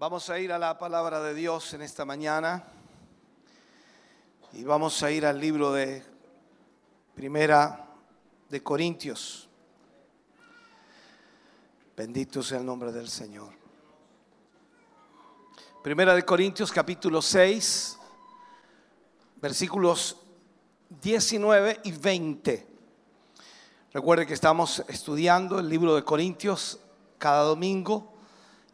[0.00, 2.64] Vamos a ir a la palabra de Dios en esta mañana
[4.54, 6.02] y vamos a ir al libro de
[7.14, 7.86] Primera
[8.48, 9.46] de Corintios.
[11.94, 13.52] Bendito sea el nombre del Señor.
[15.82, 17.98] Primera de Corintios capítulo 6,
[19.36, 20.16] versículos
[21.02, 22.66] 19 y 20.
[23.92, 26.80] Recuerde que estamos estudiando el libro de Corintios
[27.18, 28.14] cada domingo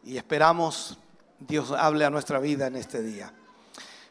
[0.05, 0.97] y esperamos
[1.39, 3.33] Dios hable a nuestra vida en este día.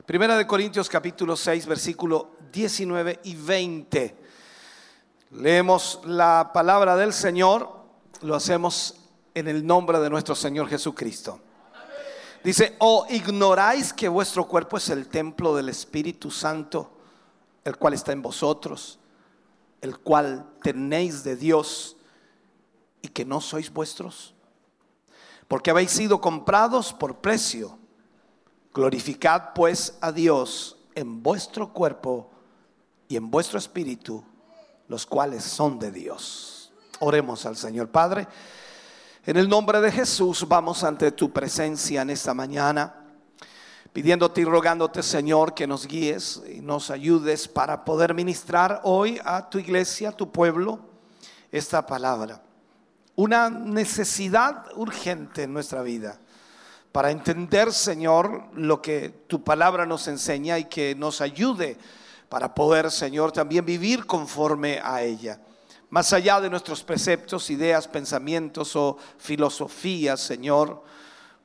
[0.05, 4.16] Primera de Corintios capítulo 6, versículo 19 y 20.
[5.33, 7.71] Leemos la palabra del Señor,
[8.23, 8.95] lo hacemos
[9.35, 11.41] en el nombre de nuestro Señor Jesucristo.
[12.45, 16.93] Dice, o ignoráis que vuestro cuerpo es el templo del Espíritu Santo,
[17.65, 19.01] el cual está en vosotros
[19.80, 21.97] el cual tenéis de Dios
[23.02, 24.35] y que no sois vuestros?
[25.49, 27.79] Porque habéis sido comprados por precio.
[28.75, 32.30] Glorificad pues a Dios en vuestro cuerpo
[33.09, 34.25] y en vuestro espíritu,
[34.88, 36.73] los cuales son de Dios.
[37.01, 38.27] Oremos al Señor Padre.
[39.25, 43.07] En el nombre de Jesús vamos ante tu presencia en esta mañana
[43.97, 49.49] pidiéndote y rogándote, Señor, que nos guíes y nos ayudes para poder ministrar hoy a
[49.49, 50.81] tu iglesia, a tu pueblo,
[51.51, 52.43] esta palabra.
[53.17, 56.21] Una necesidad urgente en nuestra vida
[56.93, 61.77] para entender, Señor, lo que tu palabra nos enseña y que nos ayude
[62.29, 65.41] para poder, Señor, también vivir conforme a ella.
[65.91, 70.83] Más allá de nuestros preceptos, ideas, pensamientos o filosofías, Señor,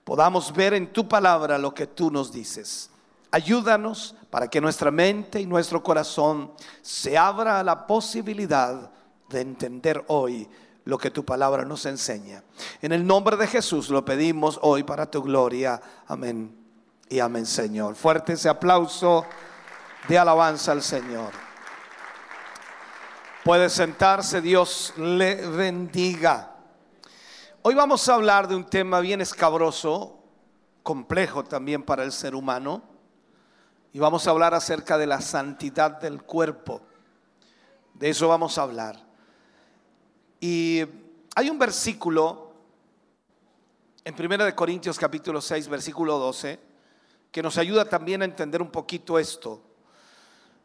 [0.03, 2.89] podamos ver en tu palabra lo que tú nos dices.
[3.29, 8.91] Ayúdanos para que nuestra mente y nuestro corazón se abra a la posibilidad
[9.29, 10.49] de entender hoy
[10.91, 12.43] lo que tu palabra nos enseña.
[12.81, 15.81] En el nombre de Jesús lo pedimos hoy para tu gloria.
[16.05, 16.53] Amén.
[17.07, 17.95] Y amén, Señor.
[17.95, 19.25] Fuerte ese aplauso
[20.09, 21.31] de alabanza al Señor.
[23.45, 26.57] Puede sentarse, Dios le bendiga.
[27.61, 30.21] Hoy vamos a hablar de un tema bien escabroso,
[30.83, 32.83] complejo también para el ser humano,
[33.93, 36.81] y vamos a hablar acerca de la santidad del cuerpo.
[37.93, 39.10] De eso vamos a hablar.
[40.43, 40.83] Y
[41.35, 42.51] hay un versículo
[44.03, 46.59] en 1 de Corintios capítulo 6, versículo 12,
[47.31, 49.61] que nos ayuda también a entender un poquito esto.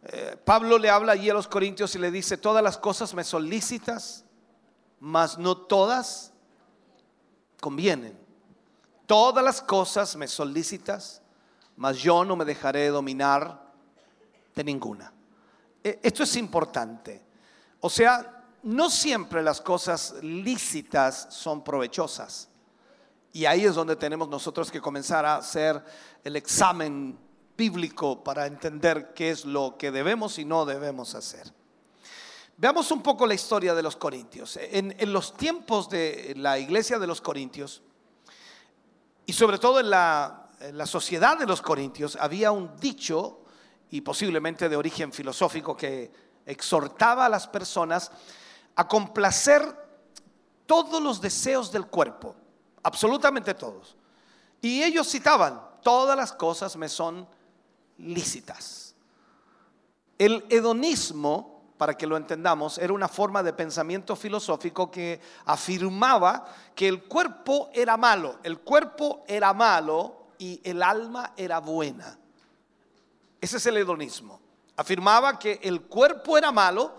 [0.05, 3.23] Eh, Pablo le habla allí a los corintios y le dice, todas las cosas me
[3.23, 4.25] son lícitas,
[4.99, 6.33] mas no todas
[7.61, 8.19] convienen.
[9.05, 11.21] Todas las cosas me son lícitas,
[11.77, 13.63] mas yo no me dejaré dominar
[14.55, 15.13] de ninguna.
[15.85, 17.23] E, esto es importante.
[17.81, 18.36] O sea,
[18.67, 22.49] no siempre las cosas lícitas son provechosas.
[23.33, 25.81] Y ahí es donde tenemos nosotros que comenzar a hacer
[26.25, 27.17] el examen
[27.57, 31.53] bíblico para entender qué es lo que debemos y no debemos hacer.
[32.57, 34.59] Veamos un poco la historia de los corintios.
[34.61, 37.83] En, los tiempos de la iglesia de los corintios,
[39.27, 43.45] y sobre todo en la, en la sociedad de los corintios, había un dicho,
[43.91, 46.11] y posiblemente de origen filosófico, que
[46.47, 48.11] exhortaba a las personas
[48.77, 49.63] a complacer
[50.67, 52.37] todos los deseos del cuerpo,
[52.83, 53.97] absolutamente todos.
[54.61, 57.27] Y ellos citaban, todas las cosas me son
[57.99, 58.95] lícitas.
[60.19, 66.89] El hedonismo para que lo entendamos, era una forma de pensamiento filosófico que afirmaba que
[66.89, 72.19] el cuerpo era malo, el cuerpo era malo y el alma era buena.
[73.41, 74.41] Ese es el hedonismo.
[74.77, 76.95] Afirmaba que el cuerpo era malo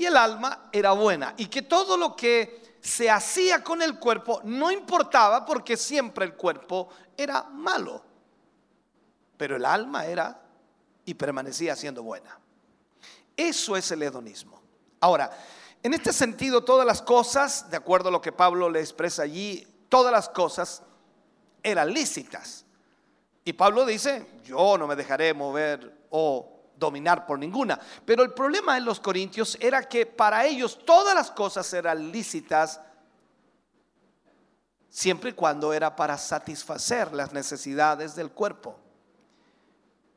[0.00, 4.40] y el alma era buena y que todo lo que se hacía con el cuerpo
[4.44, 8.02] no importaba porque siempre el cuerpo era malo,
[9.36, 10.40] pero el alma era
[11.04, 12.38] y permanecía siendo buena.
[13.36, 14.62] Eso es el hedonismo.
[15.00, 15.30] Ahora,
[15.82, 19.68] en este sentido, todas las cosas, de acuerdo a lo que Pablo le expresa allí,
[19.90, 20.82] todas las cosas
[21.62, 22.64] eran lícitas.
[23.44, 27.78] Y Pablo dice, yo no me dejaré mover o dominar por ninguna.
[28.04, 32.80] Pero el problema en los corintios era que para ellos todas las cosas eran lícitas
[34.88, 38.76] siempre y cuando era para satisfacer las necesidades del cuerpo.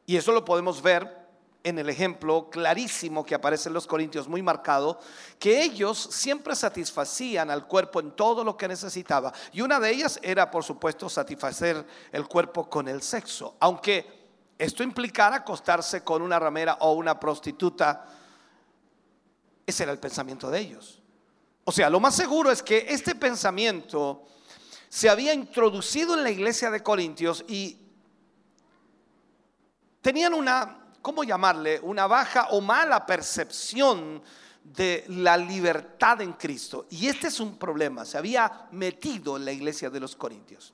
[0.06, 1.24] Y eso lo podemos ver
[1.64, 5.00] en el ejemplo clarísimo que aparece en los Corintios, muy marcado,
[5.40, 9.32] que ellos siempre satisfacían al cuerpo en todo lo que necesitaba.
[9.54, 13.56] Y una de ellas era, por supuesto, satisfacer el cuerpo con el sexo.
[13.60, 14.23] Aunque
[14.58, 18.06] esto implicara acostarse con una ramera o una prostituta,
[19.66, 21.02] ese era el pensamiento de ellos.
[21.66, 24.26] O sea, lo más seguro es que este pensamiento
[24.90, 27.80] se había introducido en la iglesia de Corintios y
[30.02, 31.80] tenían una, ¿cómo llamarle?
[31.82, 34.22] Una baja o mala percepción
[34.64, 36.86] de la libertad en Cristo.
[36.90, 40.74] Y este es un problema, se había metido en la iglesia de los Corintios.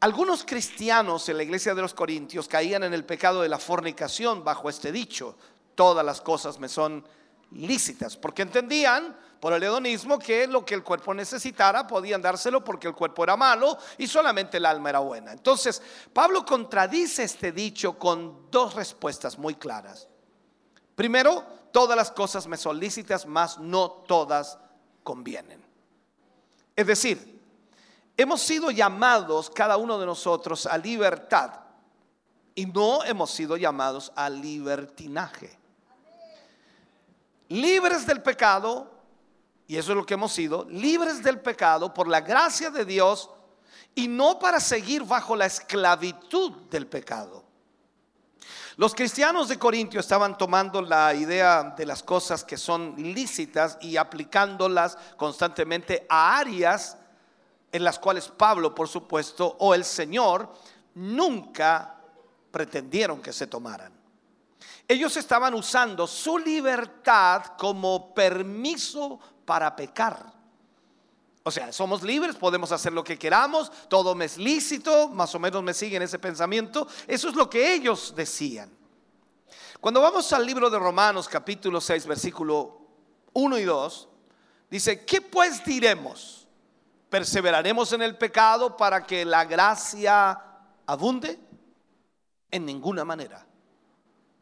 [0.00, 4.44] Algunos cristianos en la iglesia de los Corintios caían en el pecado de la fornicación
[4.44, 5.36] bajo este dicho,
[5.74, 7.04] todas las cosas me son
[7.50, 12.88] lícitas, porque entendían por el hedonismo que lo que el cuerpo necesitara podían dárselo porque
[12.88, 15.32] el cuerpo era malo y solamente el alma era buena.
[15.32, 20.08] Entonces, Pablo contradice este dicho con dos respuestas muy claras.
[20.94, 24.58] Primero, todas las cosas me son lícitas, mas no todas
[25.02, 25.64] convienen.
[26.74, 27.37] Es decir,
[28.20, 31.52] Hemos sido llamados cada uno de nosotros a libertad
[32.52, 35.56] y no hemos sido llamados a libertinaje.
[37.48, 38.90] Libres del pecado,
[39.68, 43.30] y eso es lo que hemos sido, libres del pecado por la gracia de Dios
[43.94, 47.44] y no para seguir bajo la esclavitud del pecado.
[48.76, 53.96] Los cristianos de Corintio estaban tomando la idea de las cosas que son lícitas y
[53.96, 56.97] aplicándolas constantemente a áreas
[57.70, 60.52] en las cuales Pablo, por supuesto, o el Señor,
[60.94, 61.96] nunca
[62.50, 63.92] pretendieron que se tomaran.
[64.86, 70.32] Ellos estaban usando su libertad como permiso para pecar.
[71.42, 75.38] O sea, somos libres, podemos hacer lo que queramos, todo me es lícito, más o
[75.38, 76.88] menos me siguen ese pensamiento.
[77.06, 78.70] Eso es lo que ellos decían.
[79.80, 82.80] Cuando vamos al libro de Romanos capítulo 6, versículo
[83.34, 84.08] 1 y 2,
[84.70, 86.47] dice, ¿qué pues diremos?
[87.10, 90.40] ¿Perseveraremos en el pecado para que la gracia
[90.86, 91.38] abunde?
[92.50, 93.46] En ninguna manera.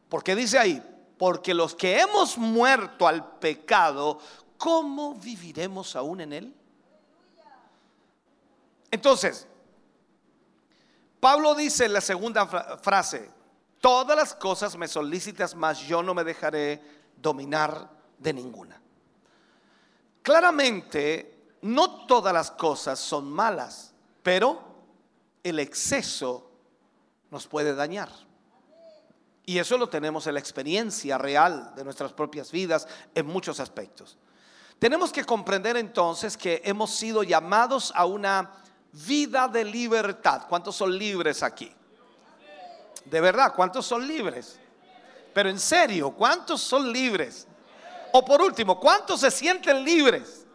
[0.09, 0.83] Porque dice ahí,
[1.17, 4.19] porque los que hemos muerto al pecado,
[4.57, 6.55] ¿cómo viviremos aún en él?
[8.91, 9.47] Entonces,
[11.19, 12.45] Pablo dice en la segunda
[12.77, 13.29] frase,
[13.81, 16.81] todas las cosas me son lícitas, mas yo no me dejaré
[17.17, 18.81] dominar de ninguna.
[20.21, 23.93] Claramente, no todas las cosas son malas,
[24.23, 24.61] pero
[25.43, 26.51] el exceso
[27.31, 28.09] nos puede dañar.
[29.45, 34.17] Y eso lo tenemos en la experiencia real de nuestras propias vidas en muchos aspectos.
[34.77, 38.51] Tenemos que comprender entonces que hemos sido llamados a una
[38.91, 40.43] vida de libertad.
[40.49, 41.71] ¿Cuántos son libres aquí?
[43.05, 44.59] De verdad, ¿cuántos son libres?
[45.33, 47.47] Pero en serio, ¿cuántos son libres?
[48.11, 50.46] O por último, ¿cuántos se sienten libres?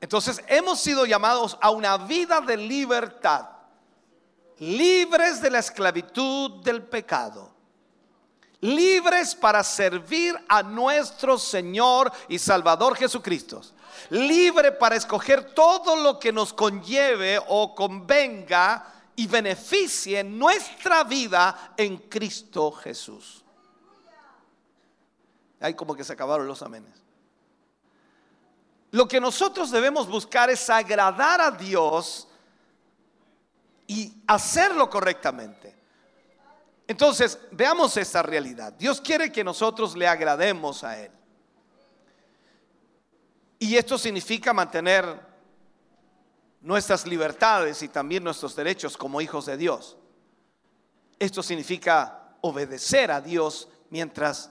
[0.00, 3.48] Entonces hemos sido llamados a una vida de libertad,
[4.58, 7.50] libres de la esclavitud del pecado,
[8.60, 13.60] libres para servir a nuestro Señor y Salvador Jesucristo,
[14.10, 21.96] libre para escoger todo lo que nos conlleve o convenga y beneficie nuestra vida en
[21.96, 23.44] Cristo Jesús.
[25.60, 26.97] Ahí como que se acabaron los amenes.
[28.90, 32.26] Lo que nosotros debemos buscar es agradar a Dios
[33.86, 35.74] y hacerlo correctamente.
[36.86, 38.72] Entonces, veamos esta realidad.
[38.72, 41.10] Dios quiere que nosotros le agrademos a Él.
[43.58, 45.28] Y esto significa mantener
[46.60, 49.96] nuestras libertades y también nuestros derechos como hijos de Dios.
[51.18, 54.50] Esto significa obedecer a Dios mientras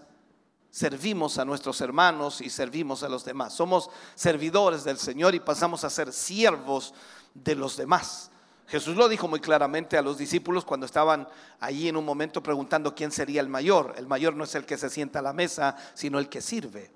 [0.69, 3.53] servimos a nuestros hermanos y servimos a los demás.
[3.53, 6.93] Somos servidores del Señor y pasamos a ser siervos
[7.33, 8.31] de los demás.
[8.67, 11.27] Jesús lo dijo muy claramente a los discípulos cuando estaban
[11.59, 13.93] allí en un momento preguntando quién sería el mayor.
[13.97, 16.91] El mayor no es el que se sienta a la mesa, sino el que sirve.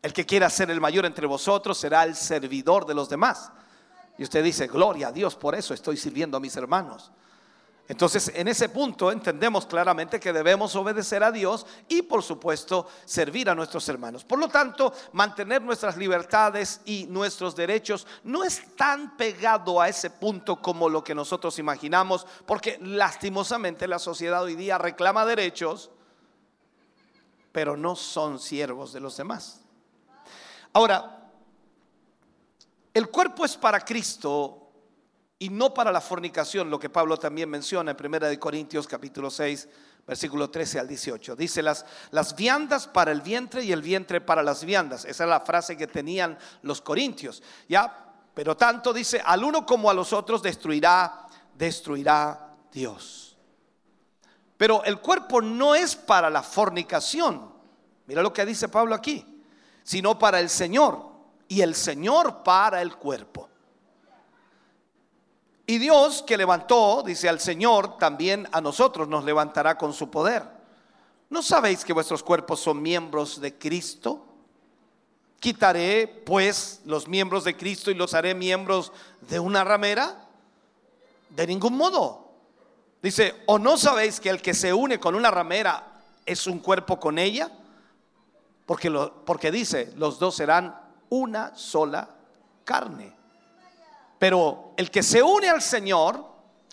[0.00, 3.52] El que quiera ser el mayor entre vosotros será el servidor de los demás.
[4.16, 7.12] Y usted dice, gloria a Dios, por eso estoy sirviendo a mis hermanos.
[7.90, 13.50] Entonces, en ese punto entendemos claramente que debemos obedecer a Dios y, por supuesto, servir
[13.50, 14.22] a nuestros hermanos.
[14.22, 20.08] Por lo tanto, mantener nuestras libertades y nuestros derechos no es tan pegado a ese
[20.08, 25.90] punto como lo que nosotros imaginamos, porque lastimosamente la sociedad hoy día reclama derechos,
[27.50, 29.62] pero no son siervos de los demás.
[30.72, 31.28] Ahora,
[32.94, 34.59] el cuerpo es para Cristo
[35.42, 39.68] y no para la fornicación, lo que Pablo también menciona en 1 Corintios capítulo 6,
[40.06, 41.34] versículo 13 al 18.
[41.34, 45.06] Dice las, las viandas para el vientre y el vientre para las viandas.
[45.06, 47.42] Esa es la frase que tenían los corintios.
[47.70, 53.38] Ya, pero tanto dice, al uno como a los otros destruirá, destruirá Dios.
[54.58, 57.50] Pero el cuerpo no es para la fornicación.
[58.04, 59.42] Mira lo que dice Pablo aquí,
[59.84, 61.02] sino para el Señor
[61.48, 63.49] y el Señor para el cuerpo.
[65.70, 70.42] Y Dios que levantó, dice al Señor, también a nosotros nos levantará con su poder.
[71.28, 74.26] ¿No sabéis que vuestros cuerpos son miembros de Cristo?
[75.38, 80.26] Quitaré pues los miembros de Cristo y los haré miembros de una ramera?
[81.28, 82.32] De ningún modo.
[83.00, 86.98] Dice, ¿o no sabéis que el que se une con una ramera es un cuerpo
[86.98, 87.48] con ella?
[88.66, 90.76] Porque, lo, porque dice, los dos serán
[91.10, 92.10] una sola
[92.64, 93.19] carne.
[94.20, 96.22] Pero el que se une al Señor,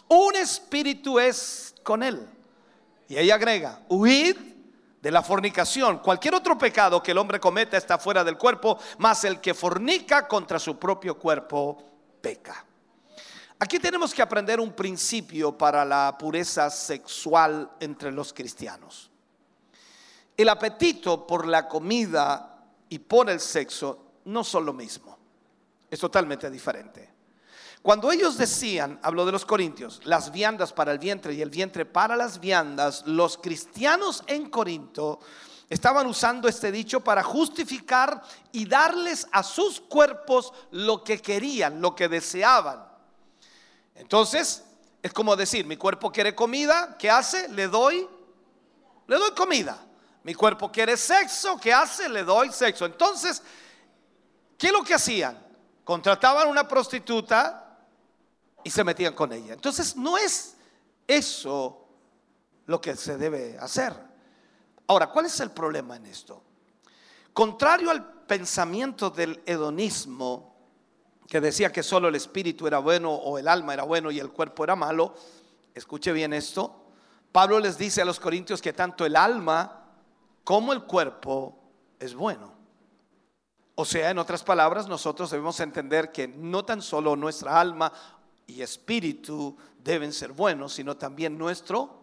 [0.09, 2.27] un espíritu es con él.
[3.07, 4.35] Y ella agrega, huid
[5.01, 5.99] de la fornicación.
[5.99, 10.27] Cualquier otro pecado que el hombre cometa está fuera del cuerpo, más el que fornica
[10.27, 11.81] contra su propio cuerpo
[12.19, 12.65] peca.
[13.59, 19.09] Aquí tenemos que aprender un principio para la pureza sexual entre los cristianos.
[20.35, 25.17] El apetito por la comida y por el sexo no son lo mismo.
[25.89, 27.16] Es totalmente diferente.
[27.87, 31.85] Cuando ellos decían, hablo de los corintios, las viandas para el vientre y el vientre
[31.85, 35.21] para las viandas, los cristianos en Corinto
[35.69, 41.95] estaban usando este dicho para justificar y darles a sus cuerpos lo que querían, lo
[41.95, 42.85] que deseaban.
[43.95, 44.65] Entonces,
[45.01, 47.47] es como decir, mi cuerpo quiere comida, ¿qué hace?
[47.47, 48.05] Le doy,
[49.07, 49.81] le doy comida.
[50.23, 52.09] Mi cuerpo quiere sexo, ¿qué hace?
[52.09, 52.85] Le doy sexo.
[52.85, 53.41] Entonces,
[54.57, 55.41] ¿qué es lo que hacían?
[55.85, 57.63] Contrataban una prostituta
[58.67, 59.53] y se metían con ella.
[59.53, 60.57] Entonces no es
[61.07, 61.87] eso
[62.65, 63.93] lo que se debe hacer.
[64.87, 66.43] Ahora, ¿cuál es el problema en esto?
[67.31, 70.53] Contrario al pensamiento del hedonismo,
[71.29, 74.33] que decía que solo el espíritu era bueno o el alma era bueno y el
[74.33, 75.15] cuerpo era malo,
[75.73, 76.87] escuche bien esto,
[77.31, 79.85] Pablo les dice a los corintios que tanto el alma
[80.43, 81.57] como el cuerpo
[82.01, 82.57] es bueno.
[83.75, 87.93] O sea, en otras palabras, nosotros debemos entender que no tan solo nuestra alma
[88.47, 92.01] y espíritu deben ser buenos, sino también nuestro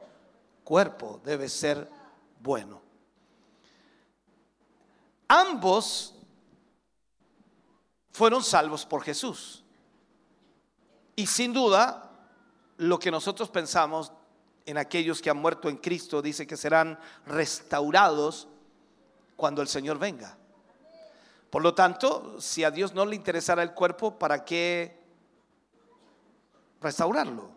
[0.63, 1.89] cuerpo debe ser
[2.41, 2.83] bueno.
[5.27, 6.15] Ambos
[8.13, 9.65] fueron salvos por Jesús.
[11.17, 12.11] Y sin duda,
[12.77, 14.13] lo que nosotros pensamos
[14.67, 18.49] en aquellos que han muerto en Cristo dice que serán restaurados
[19.37, 20.37] cuando el Señor venga.
[21.51, 25.04] Por lo tanto, si a Dios no le interesara el cuerpo, ¿para qué
[26.85, 27.50] restaurarlo.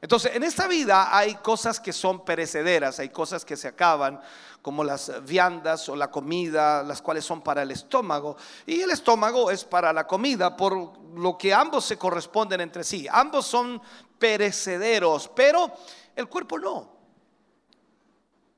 [0.00, 4.20] Entonces, en esta vida hay cosas que son perecederas, hay cosas que se acaban,
[4.62, 8.36] como las viandas o la comida, las cuales son para el estómago.
[8.66, 13.08] Y el estómago es para la comida, por lo que ambos se corresponden entre sí.
[13.10, 13.80] Ambos son
[14.18, 15.72] perecederos, pero
[16.14, 16.96] el cuerpo no.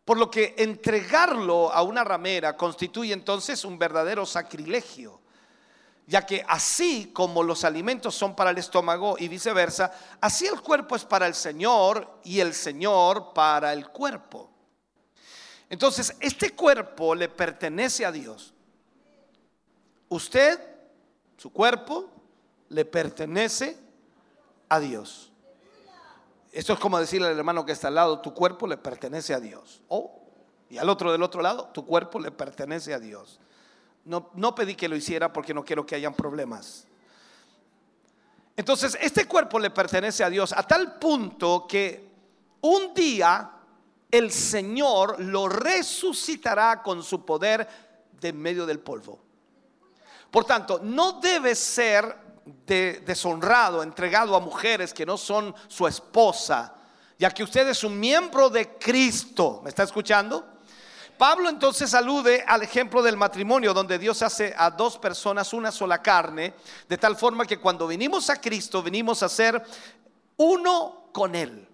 [0.04, 5.19] Por lo que entregarlo a una ramera constituye entonces un verdadero sacrilegio
[6.06, 10.96] ya que así como los alimentos son para el estómago y viceversa, así el cuerpo
[10.96, 14.50] es para el Señor y el Señor para el cuerpo.
[15.68, 18.52] Entonces, este cuerpo le pertenece a Dios.
[20.08, 20.58] Usted,
[21.36, 22.10] su cuerpo,
[22.68, 23.78] le pertenece
[24.68, 25.30] a Dios.
[26.50, 29.38] Esto es como decirle al hermano que está al lado, tu cuerpo le pertenece a
[29.38, 29.80] Dios.
[29.88, 30.20] Oh,
[30.68, 33.38] y al otro del otro lado, tu cuerpo le pertenece a Dios.
[34.04, 36.86] No, pedí que lo hiciera porque no quiero que hayan problemas.
[38.56, 42.10] Entonces, este cuerpo le pertenece a Dios a tal punto que
[42.62, 43.50] un día
[44.10, 47.68] el Señor lo resucitará con su poder
[48.20, 49.20] de medio del polvo.
[50.30, 56.74] Por tanto, no debe ser deshonrado, entregado a mujeres que no son su esposa,
[57.18, 59.60] ya que usted es un miembro de Cristo.
[59.62, 60.59] ¿Me está escuchando?
[61.20, 66.00] Pablo entonces alude al ejemplo del matrimonio, donde Dios hace a dos personas una sola
[66.00, 66.54] carne,
[66.88, 69.62] de tal forma que cuando venimos a Cristo, venimos a ser
[70.38, 71.68] uno con Él.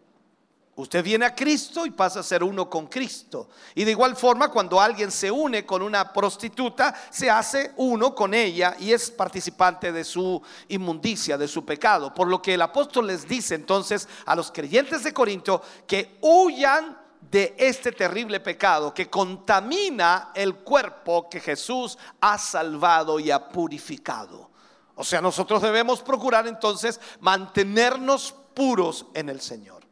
[0.74, 3.48] Usted viene a Cristo y pasa a ser uno con Cristo.
[3.76, 8.34] Y de igual forma, cuando alguien se une con una prostituta, se hace uno con
[8.34, 12.12] ella y es participante de su inmundicia, de su pecado.
[12.12, 17.05] Por lo que el apóstol les dice entonces a los creyentes de Corinto que huyan
[17.30, 24.50] de este terrible pecado que contamina el cuerpo que Jesús ha salvado y ha purificado.
[24.94, 29.84] O sea, nosotros debemos procurar entonces mantenernos puros en el Señor.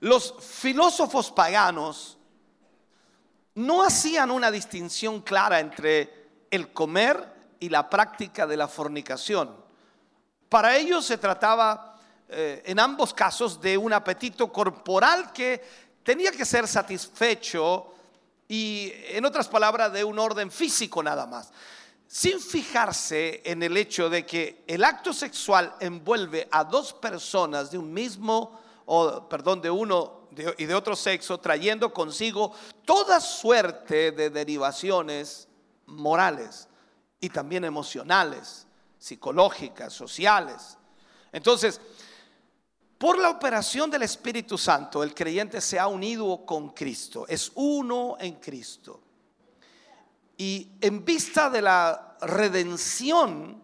[0.00, 2.18] Los filósofos paganos
[3.54, 9.54] no hacían una distinción clara entre el comer y la práctica de la fornicación.
[10.48, 11.97] Para ellos se trataba
[12.30, 15.62] eh, en ambos casos de un apetito corporal que
[16.02, 17.94] tenía que ser satisfecho
[18.46, 21.50] y en otras palabras de un orden físico nada más.
[22.06, 27.76] sin fijarse en el hecho de que el acto sexual envuelve a dos personas de
[27.76, 32.54] un mismo, o perdón, de uno y de otro sexo, trayendo consigo
[32.86, 35.48] toda suerte de derivaciones
[35.84, 36.68] morales
[37.20, 38.66] y también emocionales,
[38.98, 40.78] psicológicas, sociales.
[41.32, 41.80] Entonces,
[42.98, 48.16] por la operación del Espíritu Santo, el creyente se ha unido con Cristo, es uno
[48.18, 49.00] en Cristo.
[50.36, 53.62] Y en vista de la redención,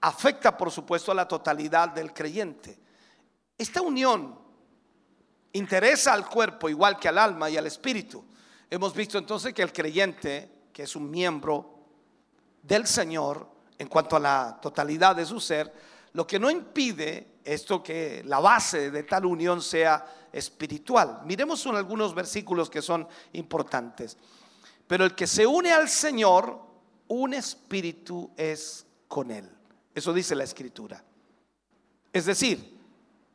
[0.00, 2.78] afecta por supuesto a la totalidad del creyente.
[3.58, 4.38] Esta unión
[5.52, 8.24] interesa al cuerpo igual que al alma y al espíritu.
[8.70, 11.74] Hemos visto entonces que el creyente, que es un miembro
[12.62, 15.72] del Señor en cuanto a la totalidad de su ser,
[16.16, 21.20] lo que no impide esto que la base de tal unión sea espiritual.
[21.26, 24.16] Miremos algunos versículos que son importantes.
[24.86, 26.58] Pero el que se une al Señor,
[27.08, 29.46] un espíritu es con él.
[29.94, 31.04] Eso dice la escritura.
[32.10, 32.78] Es decir,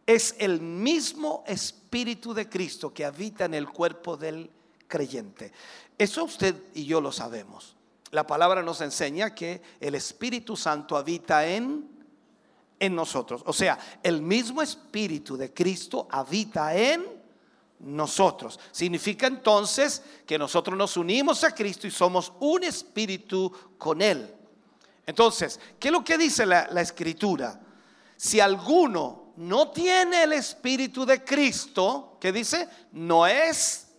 [0.08, 4.50] es el mismo espíritu de Cristo que habita en el cuerpo del
[4.88, 5.52] creyente.
[6.00, 7.76] Eso usted y yo lo sabemos.
[8.10, 12.01] La palabra nos enseña que el Espíritu Santo habita en
[12.82, 13.44] en nosotros.
[13.46, 17.06] O sea, el mismo espíritu de Cristo habita en
[17.80, 18.60] nosotros.
[18.72, 24.36] Significa entonces que nosotros nos unimos a Cristo y somos un espíritu con Él.
[25.06, 27.62] Entonces, ¿qué es lo que dice la, escritura?
[28.18, 32.68] Si alguno no tiene el espíritu de Cristo, ¿qué dice?
[32.94, 33.90] No es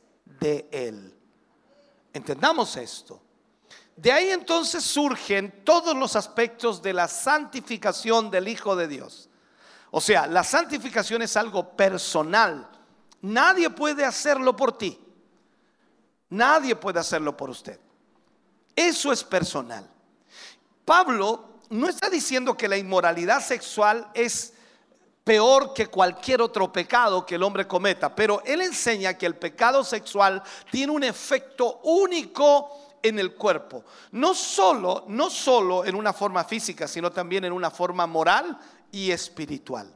[0.40, 1.14] de Él.
[2.12, 3.22] Entendamos esto.
[3.96, 9.28] De ahí entonces surgen todos los aspectos de la santificación del Hijo de Dios.
[9.90, 12.68] O sea, la santificación es algo personal
[13.22, 14.98] Nadie puede hacerlo por ti.
[16.30, 17.78] Nadie puede hacerlo por usted.
[18.74, 19.88] Eso es personal.
[20.84, 24.54] Pablo no está diciendo que la inmoralidad sexual es
[25.22, 29.84] peor que cualquier otro pecado que el hombre cometa, pero él enseña que el pecado
[29.84, 36.44] sexual tiene un efecto único en el cuerpo, no solo no solo en una forma
[36.44, 38.58] física, sino también en una forma moral
[38.90, 39.94] y espiritual.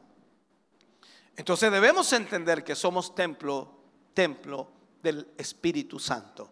[1.36, 3.70] Entonces debemos entender que somos templo,
[4.14, 4.68] templo
[5.02, 6.50] del Espíritu Santo.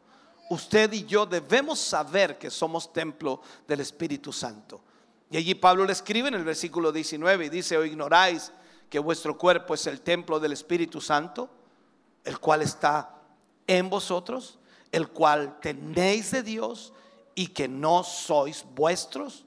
[0.51, 4.83] Usted y yo debemos saber que somos templo del Espíritu Santo.
[5.31, 8.53] Y allí Pablo le escribe en el versículo 19 y dice, ¿o ignoráis
[8.91, 11.49] que vuestro cuerpo es el templo del Espíritu Santo,
[12.23, 13.23] el cual está
[13.67, 14.59] en vosotros,
[14.95, 16.93] el cual tenéis de Dios
[17.35, 19.45] y que no sois vuestros?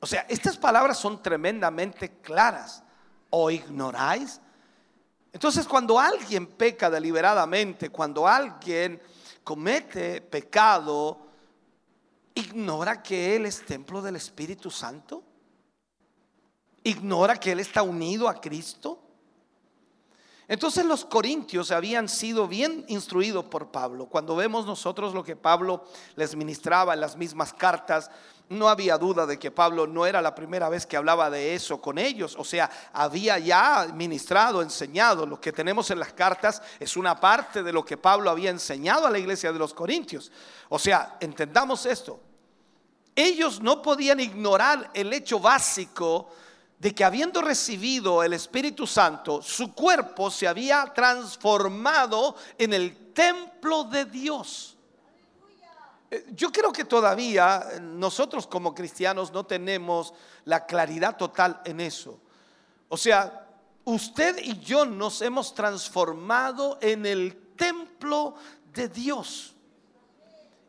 [0.00, 2.82] O sea, estas palabras son tremendamente claras
[3.28, 4.40] o ignoráis?
[5.32, 9.00] Entonces cuando alguien peca deliberadamente, cuando alguien
[9.44, 11.18] comete pecado,
[12.34, 15.22] ¿ignora que Él es templo del Espíritu Santo?
[16.82, 19.09] ¿Ignora que Él está unido a Cristo?
[20.50, 24.06] Entonces los corintios habían sido bien instruidos por Pablo.
[24.06, 25.84] Cuando vemos nosotros lo que Pablo
[26.16, 28.10] les ministraba en las mismas cartas,
[28.48, 31.80] no había duda de que Pablo no era la primera vez que hablaba de eso
[31.80, 32.34] con ellos.
[32.36, 35.24] O sea, había ya ministrado, enseñado.
[35.24, 39.06] Lo que tenemos en las cartas es una parte de lo que Pablo había enseñado
[39.06, 40.32] a la iglesia de los Corintios.
[40.68, 42.18] O sea, entendamos esto.
[43.14, 46.28] Ellos no podían ignorar el hecho básico
[46.80, 53.84] de que habiendo recibido el Espíritu Santo, su cuerpo se había transformado en el templo
[53.84, 54.78] de Dios.
[56.10, 60.14] Eh, yo creo que todavía eh, nosotros como cristianos no tenemos
[60.46, 62.18] la claridad total en eso.
[62.88, 63.46] O sea,
[63.84, 68.36] usted y yo nos hemos transformado en el templo
[68.72, 69.54] de Dios.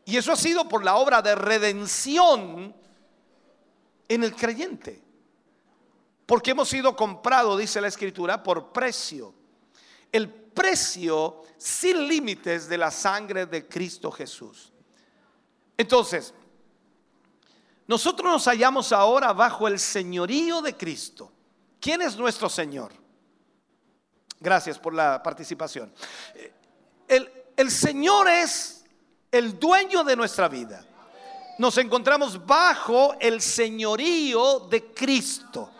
[0.03, 2.75] Y eso ha sido por la obra de redención
[4.09, 5.10] en el creyente.
[6.31, 9.33] Porque hemos sido comprados, dice la escritura, por precio.
[10.09, 14.71] El precio sin límites de la sangre de Cristo Jesús.
[15.75, 16.33] Entonces,
[17.85, 21.33] nosotros nos hallamos ahora bajo el señorío de Cristo.
[21.81, 22.93] ¿Quién es nuestro Señor?
[24.39, 25.93] Gracias por la participación.
[27.09, 28.85] El, el Señor es
[29.29, 30.81] el dueño de nuestra vida.
[31.57, 35.71] Nos encontramos bajo el señorío de Cristo.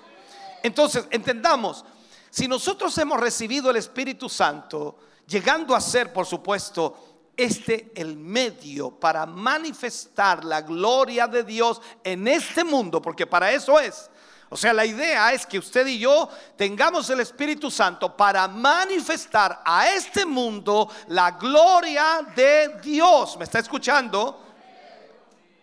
[0.64, 1.86] Entonces, entendamos,
[2.30, 4.98] si nosotros hemos recibido el Espíritu Santo,
[5.28, 12.28] llegando a ser, por supuesto, este el medio para manifestar la gloria de Dios en
[12.28, 14.10] este mundo, porque para eso es.
[14.50, 19.62] O sea, la idea es que usted y yo tengamos el Espíritu Santo para manifestar
[19.64, 23.38] a este mundo la gloria de Dios.
[23.38, 24.51] ¿Me está escuchando?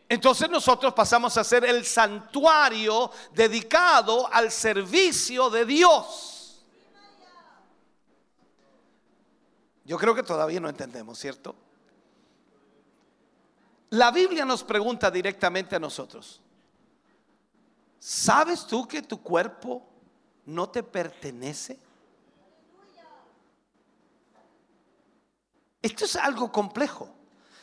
[0.09, 6.65] Entonces nosotros pasamos a ser el santuario dedicado al servicio de Dios.
[9.85, 11.55] Yo creo que todavía no entendemos, ¿cierto?
[13.91, 16.41] La Biblia nos pregunta directamente a nosotros,
[17.99, 19.87] ¿sabes tú que tu cuerpo
[20.47, 21.79] no te pertenece?
[25.81, 27.18] Esto es algo complejo.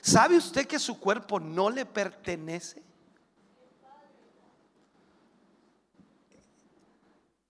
[0.05, 2.83] ¿Sabe usted que su cuerpo no le pertenece?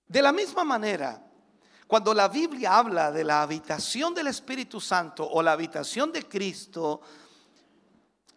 [0.07, 1.21] De la misma manera,
[1.85, 7.01] cuando la Biblia habla de la habitación del Espíritu Santo o la habitación de Cristo,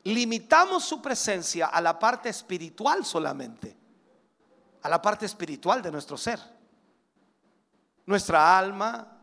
[0.02, 3.76] limitamos su presencia a la parte espiritual solamente,
[4.82, 6.40] a la parte espiritual de nuestro ser,
[8.04, 9.22] nuestra alma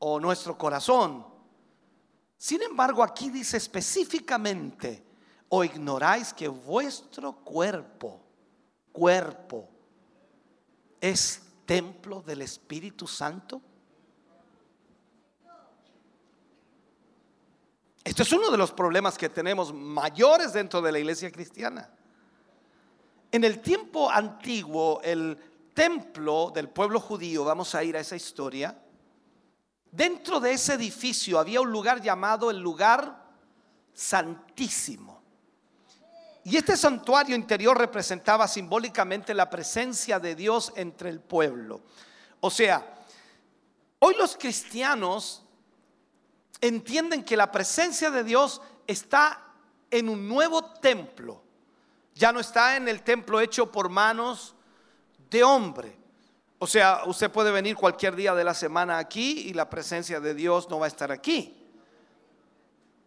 [0.00, 1.33] o nuestro corazón.
[2.44, 5.02] Sin embargo, aquí dice específicamente,
[5.48, 8.20] o ignoráis que vuestro cuerpo,
[8.92, 9.66] cuerpo,
[11.00, 13.62] es templo del Espíritu Santo.
[18.04, 21.88] Esto es uno de los problemas que tenemos mayores dentro de la iglesia cristiana.
[23.32, 25.38] En el tiempo antiguo, el
[25.72, 28.83] templo del pueblo judío, vamos a ir a esa historia,
[29.94, 33.30] Dentro de ese edificio había un lugar llamado el lugar
[33.92, 35.22] santísimo.
[36.42, 41.82] Y este santuario interior representaba simbólicamente la presencia de Dios entre el pueblo.
[42.40, 42.84] O sea,
[44.00, 45.44] hoy los cristianos
[46.60, 49.40] entienden que la presencia de Dios está
[49.92, 51.40] en un nuevo templo.
[52.16, 54.56] Ya no está en el templo hecho por manos
[55.30, 56.03] de hombre.
[56.64, 60.32] O sea, usted puede venir cualquier día de la semana aquí y la presencia de
[60.32, 61.54] Dios no va a estar aquí.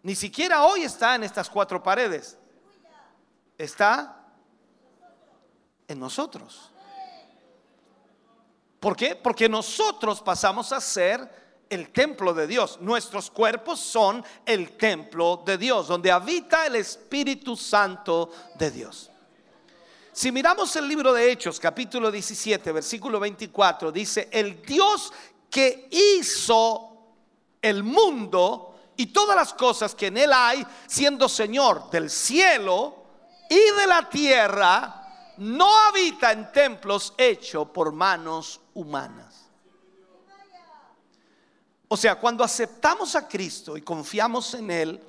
[0.04, 2.38] Ni siquiera hoy está en estas cuatro paredes.
[3.58, 4.28] Está
[5.88, 6.70] en nosotros.
[8.80, 9.16] ¿Por qué?
[9.16, 12.80] Porque nosotros pasamos a ser el templo de Dios.
[12.80, 19.10] Nuestros cuerpos son el templo de Dios, donde habita el Espíritu Santo de Dios.
[20.18, 25.14] Si miramos el libro de Hechos, capítulo 17, versículo 24, dice, el Dios
[25.48, 26.90] que hizo
[27.62, 32.96] el mundo y todas las cosas que en él hay, siendo Señor del cielo
[33.48, 39.46] y de la tierra, no habita en templos hechos por manos humanas.
[41.90, 45.04] O sea, cuando aceptamos a Cristo y confiamos en Él,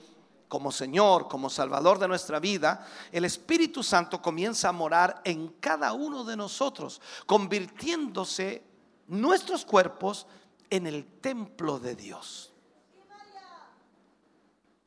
[0.48, 5.92] como Señor, como Salvador de nuestra vida, el Espíritu Santo comienza a morar en cada
[5.92, 8.62] uno de nosotros, convirtiéndose
[9.08, 10.26] nuestros cuerpos
[10.70, 12.52] en el templo de Dios.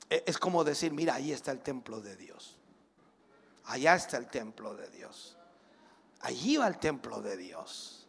[0.10, 2.58] E, es como decir, mira, ahí está el templo de Dios.
[3.66, 5.38] Allá está el templo de Dios.
[6.22, 8.08] Allí va el templo de Dios.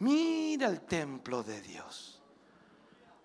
[0.00, 2.20] Mira el templo de Dios.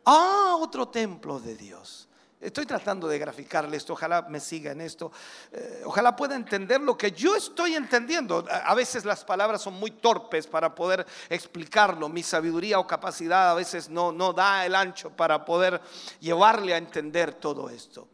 [0.06, 2.08] Ah, otro templo de Dios.
[2.46, 5.12] Estoy tratando de graficarle esto, ojalá me siga en esto,
[5.52, 8.46] eh, ojalá pueda entender lo que yo estoy entendiendo.
[8.50, 13.56] A veces las palabras son muy torpes para poder explicarlo, mi sabiduría o capacidad a
[13.56, 15.82] veces no, no da el ancho para poder
[16.20, 18.08] llevarle a entender todo esto.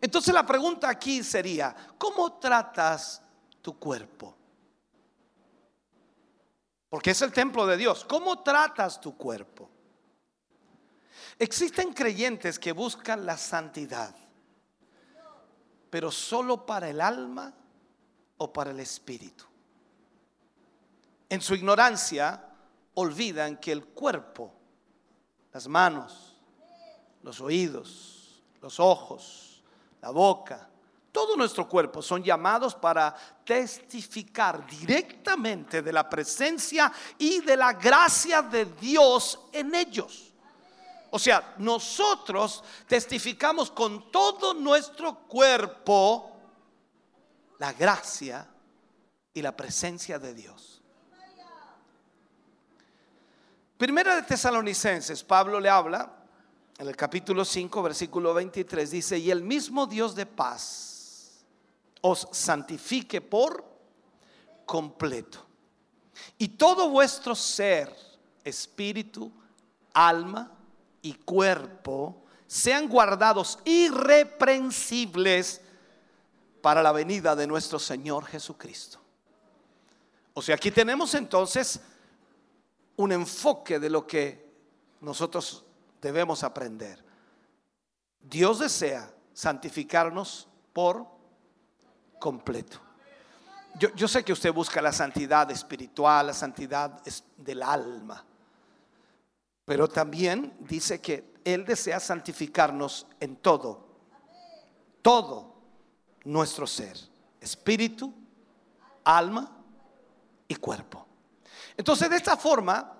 [0.00, 3.20] Entonces la pregunta aquí sería, ¿cómo tratas
[3.60, 4.36] tu cuerpo?
[6.88, 8.04] Porque es el templo de Dios.
[8.04, 9.68] ¿Cómo tratas tu cuerpo?
[11.40, 14.14] Existen creyentes que buscan la santidad,
[15.88, 17.54] pero solo para el alma
[18.36, 19.46] o para el espíritu.
[21.30, 22.44] En su ignorancia
[22.92, 24.52] olvidan que el cuerpo,
[25.50, 26.36] las manos,
[27.22, 29.62] los oídos, los ojos,
[30.02, 30.68] la boca,
[31.10, 38.42] todo nuestro cuerpo son llamados para testificar directamente de la presencia y de la gracia
[38.42, 40.29] de Dios en ellos.
[41.10, 46.30] O sea, nosotros testificamos con todo nuestro cuerpo
[47.58, 48.48] la gracia
[49.34, 50.82] y la presencia de Dios.
[53.76, 56.12] Primera de Tesalonicenses, Pablo le habla
[56.78, 61.44] en el capítulo 5, versículo 23, dice, y el mismo Dios de paz
[62.02, 63.64] os santifique por
[64.64, 65.46] completo.
[66.38, 67.94] Y todo vuestro ser,
[68.44, 69.32] espíritu,
[69.92, 70.50] alma,
[71.02, 75.60] y cuerpo sean guardados irreprensibles
[76.60, 78.98] para la venida de nuestro Señor Jesucristo.
[80.34, 81.80] O sea, aquí tenemos entonces
[82.96, 84.50] un enfoque de lo que
[85.00, 85.64] nosotros
[86.00, 87.02] debemos aprender.
[88.20, 91.06] Dios desea santificarnos por
[92.18, 92.80] completo.
[93.78, 97.00] Yo, yo, sé que usted busca la santidad espiritual, la santidad
[97.36, 98.24] del alma,
[99.70, 103.86] pero también dice que Él desea santificarnos en todo,
[105.00, 105.54] todo
[106.24, 106.98] nuestro ser,
[107.40, 108.12] espíritu,
[109.04, 109.62] alma
[110.48, 111.06] y cuerpo.
[111.76, 112.94] Entonces, de esta forma,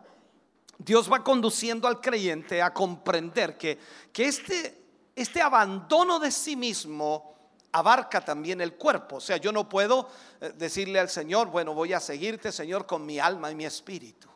[0.79, 3.77] Dios va conduciendo al creyente a comprender que,
[4.13, 4.81] que este,
[5.17, 7.35] este abandono de sí mismo
[7.73, 9.17] abarca también el cuerpo.
[9.17, 10.09] O sea, yo no puedo
[10.41, 14.30] eh, decirle al Señor, bueno, voy a seguirte, Señor, con mi alma y mi espíritu.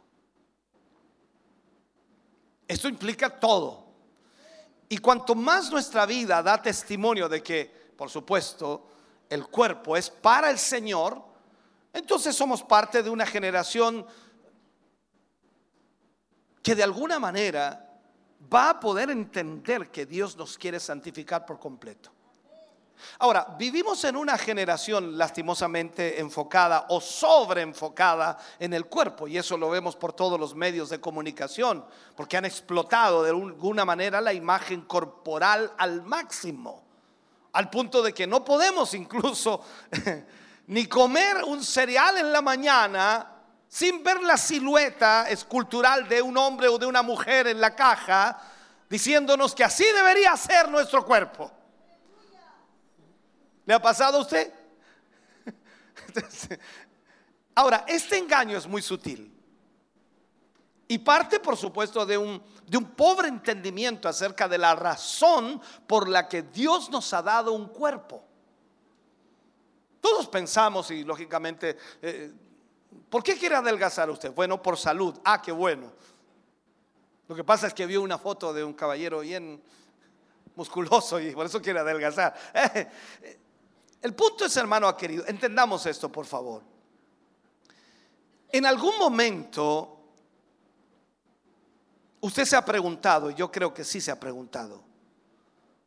[2.66, 3.84] Esto implica todo.
[4.88, 8.88] Y cuanto más nuestra vida da testimonio de que, por supuesto,
[9.28, 11.22] el cuerpo es para el Señor,
[11.92, 14.06] entonces somos parte de una generación
[16.62, 18.00] que de alguna manera
[18.52, 22.10] va a poder entender que Dios nos quiere santificar por completo.
[23.18, 29.70] Ahora, vivimos en una generación lastimosamente enfocada o sobreenfocada en el cuerpo, y eso lo
[29.70, 31.84] vemos por todos los medios de comunicación,
[32.16, 36.82] porque han explotado de alguna manera la imagen corporal al máximo,
[37.52, 39.60] al punto de que no podemos incluso
[40.66, 43.30] ni comer un cereal en la mañana
[43.68, 48.38] sin ver la silueta escultural de un hombre o de una mujer en la caja,
[48.88, 51.50] diciéndonos que así debería ser nuestro cuerpo.
[53.66, 54.52] ¿Le ha pasado a usted?
[57.54, 59.32] Ahora, este engaño es muy sutil.
[60.86, 66.08] Y parte, por supuesto, de un, de un, pobre entendimiento acerca de la razón por
[66.08, 68.22] la que Dios nos ha dado un cuerpo.
[70.00, 72.32] Todos pensamos, y lógicamente eh,
[73.08, 74.32] ¿Por qué quiere adelgazar usted?
[74.32, 75.18] Bueno, por salud.
[75.24, 75.92] Ah, qué bueno.
[77.28, 79.62] Lo que pasa es que vio una foto de un caballero bien
[80.56, 82.34] musculoso y por eso quiere adelgazar.
[84.04, 86.62] El punto es, hermano querido, entendamos esto, por favor.
[88.52, 89.98] En algún momento,
[92.20, 94.84] usted se ha preguntado, y yo creo que sí se ha preguntado,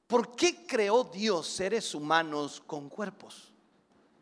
[0.08, 3.54] ¿por qué creó Dios seres humanos con cuerpos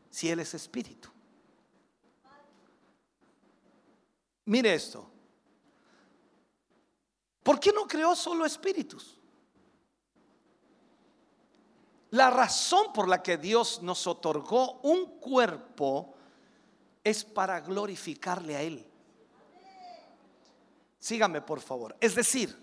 [0.09, 1.07] si Él es espíritu?
[4.43, 5.09] Mire esto.
[7.43, 9.17] ¿Por qué no creó solo espíritus?
[12.15, 16.15] La razón por la que Dios nos otorgó un cuerpo
[17.03, 18.87] es para glorificarle a Él.
[20.97, 21.93] Sígame por favor.
[21.99, 22.57] Es decir,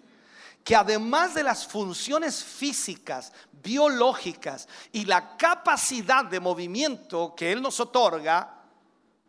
[0.64, 3.30] que además de las funciones físicas,
[3.62, 8.58] biológicas y la capacidad de movimiento que Él nos otorga,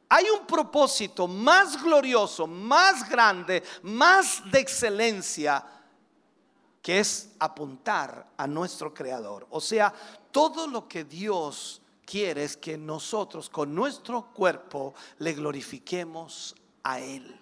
[0.07, 5.65] hay un propósito más glorioso, más grande, más de excelencia,
[6.83, 9.47] que es apuntar a nuestro Creador.
[9.49, 9.93] O sea,
[10.31, 17.39] todo lo que Dios quiere es que nosotros con nuestro cuerpo le glorifiquemos a Él.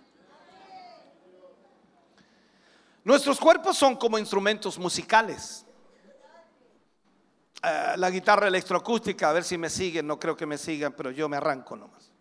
[3.03, 5.65] Nuestros cuerpos son como instrumentos musicales.
[7.63, 11.09] Eh, la guitarra electroacústica, a ver si me siguen, no creo que me sigan, pero
[11.09, 12.11] yo me arranco nomás.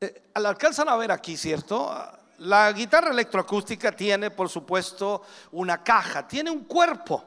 [0.00, 1.94] Eh, la alcanzan a ver aquí, ¿cierto?
[2.38, 5.22] La guitarra electroacústica tiene, por supuesto,
[5.52, 7.24] una caja, tiene un cuerpo.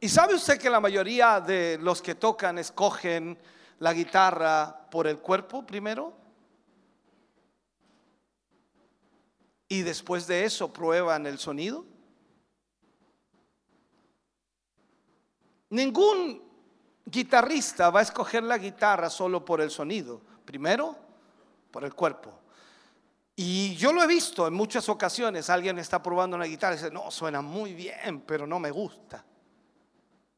[0.00, 3.38] ¿Y sabe usted que la mayoría de los que tocan escogen
[3.80, 6.14] la guitarra por el cuerpo primero?
[9.68, 11.84] Y después de eso prueban el sonido.
[15.68, 16.42] Ningún
[17.04, 21.05] guitarrista va a escoger la guitarra solo por el sonido, primero
[21.76, 22.32] por el cuerpo.
[23.34, 26.90] Y yo lo he visto en muchas ocasiones, alguien está probando una guitarra y dice,
[26.90, 29.22] no, suena muy bien, pero no me gusta.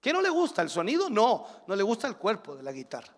[0.01, 0.62] ¿Qué no le gusta?
[0.62, 1.09] ¿El sonido?
[1.09, 3.14] No, no le gusta el cuerpo de la guitarra.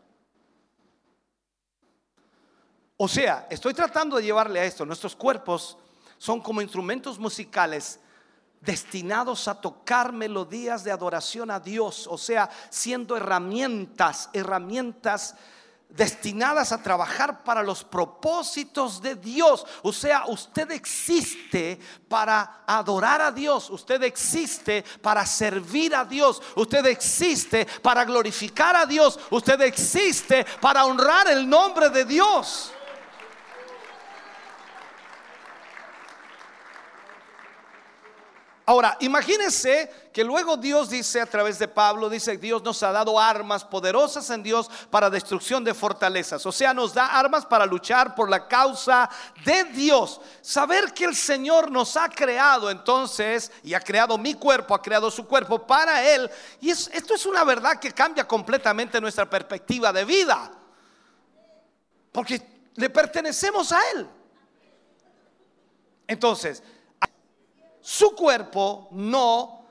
[2.98, 5.78] O sea, estoy tratando de llevarle a esto, nuestros cuerpos
[6.18, 8.00] son como instrumentos musicales
[8.60, 15.36] destinados a tocar melodías de adoración a Dios, o sea, siendo herramientas, herramientas
[15.90, 19.66] destinadas a trabajar para los propósitos de Dios.
[19.82, 26.84] O sea, usted existe para adorar a Dios, usted existe para servir a Dios, usted
[26.86, 32.72] existe para glorificar a Dios, usted existe para honrar el nombre de Dios.
[38.70, 43.18] Ahora, imagínense que luego Dios dice a través de Pablo, dice Dios nos ha dado
[43.18, 46.46] armas poderosas en Dios para destrucción de fortalezas.
[46.46, 49.10] O sea, nos da armas para luchar por la causa
[49.44, 50.20] de Dios.
[50.40, 55.10] Saber que el Señor nos ha creado entonces, y ha creado mi cuerpo, ha creado
[55.10, 56.30] su cuerpo para Él.
[56.60, 60.48] Y esto es una verdad que cambia completamente nuestra perspectiva de vida.
[62.12, 62.40] Porque
[62.76, 64.08] le pertenecemos a Él.
[66.06, 66.62] Entonces,
[67.80, 69.64] su cuerpo no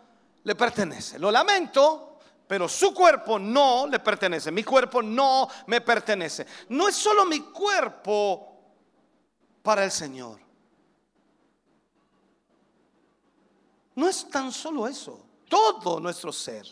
[0.43, 1.19] le pertenece.
[1.19, 4.51] Lo lamento, pero su cuerpo no le pertenece.
[4.51, 6.45] Mi cuerpo no me pertenece.
[6.69, 8.49] No es solo mi cuerpo
[9.61, 10.39] para el Señor.
[13.95, 16.65] No es tan solo eso, todo nuestro ser.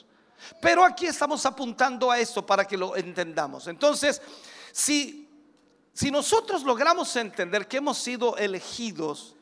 [0.62, 3.67] Pero aquí estamos apuntando a esto para que lo entendamos.
[3.67, 4.21] Entonces,
[4.71, 5.30] si,
[5.93, 9.36] si nosotros logramos entender que hemos sido elegidos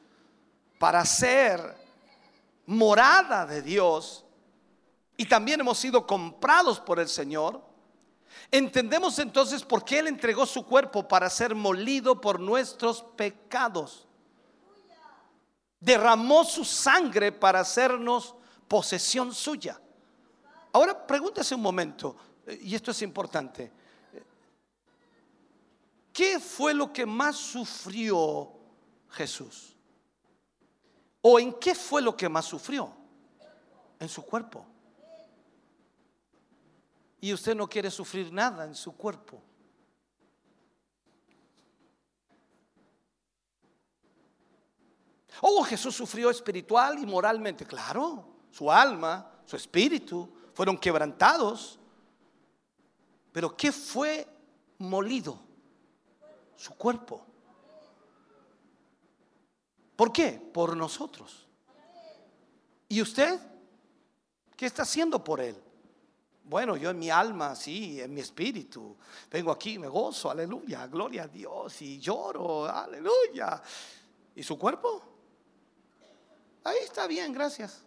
[0.80, 1.85] para ser
[2.66, 4.26] morada de Dios
[5.18, 7.64] y también hemos sido comprados por el Señor,
[8.52, 14.08] entendemos entonces por qué Él entregó su cuerpo para ser molido por nuestros pecados.
[15.80, 18.36] Derramó su sangre para hacernos
[18.68, 19.80] posesión suya.
[20.74, 22.16] Ahora pregúntese un momento,
[22.62, 23.72] y esto es importante.
[26.12, 28.52] ¿Qué fue lo que más sufrió
[29.10, 29.75] Jesús?
[31.28, 32.94] ¿O en qué fue lo que más sufrió?
[33.98, 34.64] En su cuerpo.
[37.20, 39.42] Y usted no quiere sufrir nada en su cuerpo.
[45.42, 47.66] Oh, Jesús sufrió espiritual y moralmente.
[47.66, 51.80] Claro, su alma, su espíritu fueron quebrantados.
[53.32, 54.28] Pero ¿qué fue
[54.78, 55.40] molido?
[56.56, 57.26] Su cuerpo.
[59.96, 60.32] ¿Por qué?
[60.54, 61.48] Por nosotros.
[62.90, 63.40] ¿Y usted?
[64.56, 65.62] ¿Qué está haciendo por él?
[66.44, 68.96] Bueno, yo en mi alma, sí, en mi espíritu,
[69.32, 73.62] vengo aquí, me gozo, aleluya, gloria a Dios, y lloro, aleluya.
[74.36, 75.02] ¿Y su cuerpo?
[76.64, 77.84] Ahí está bien, gracias.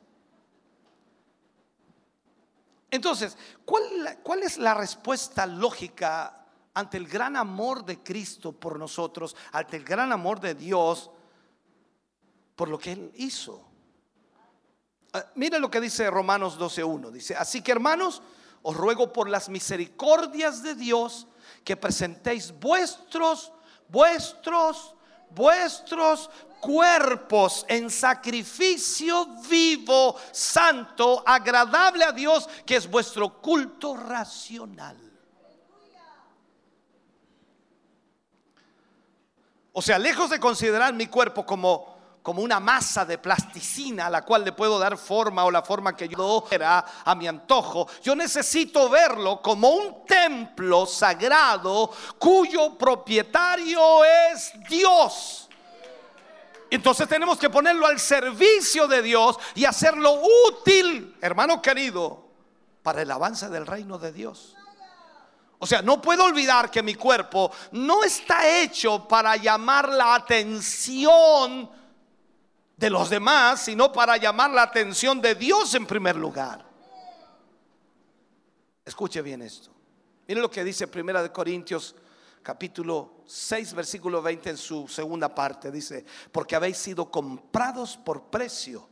[2.91, 9.37] Entonces, ¿cuál, ¿cuál, es la respuesta lógica ante el gran amor de Cristo por nosotros,
[9.53, 11.11] ante el gran amor de Dios
[12.59, 13.65] por lo que Él hizo.
[15.13, 17.13] Ah, Miren lo que dice Romanos 12.1.
[17.13, 18.21] Dice, así que hermanos,
[18.63, 21.29] os ruego por las misericordias de Dios
[21.63, 23.53] que presentéis vuestros,
[23.89, 24.97] vuestros,
[25.31, 26.29] vuestros
[26.61, 34.97] cuerpos en sacrificio vivo, santo, agradable a Dios, que es vuestro culto racional.
[39.73, 41.98] O sea, lejos de considerar mi cuerpo como
[42.29, 45.97] como una masa de plasticina a la cual le puedo dar forma o la forma
[45.97, 47.89] que yo quiera a mi antojo.
[48.03, 55.49] Yo necesito verlo como un templo sagrado cuyo propietario es Dios.
[56.69, 62.29] Entonces tenemos que ponerlo al servicio de Dios y hacerlo útil, hermano querido,
[62.83, 64.55] para el avance del reino de Dios.
[65.61, 71.78] O sea, no puedo olvidar que mi cuerpo no está hecho para llamar la atención
[72.79, 76.65] de los demás, sino para llamar la atención de Dios en primer lugar.
[78.85, 79.71] Escuche bien esto.
[80.29, 81.95] Mire lo que dice Primera de Corintios
[82.43, 88.89] capítulo 6 versículo 20 en su segunda parte dice, porque habéis sido comprados por precio.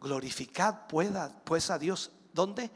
[0.00, 2.70] Glorificad pueda, pues a Dios, ¿dónde?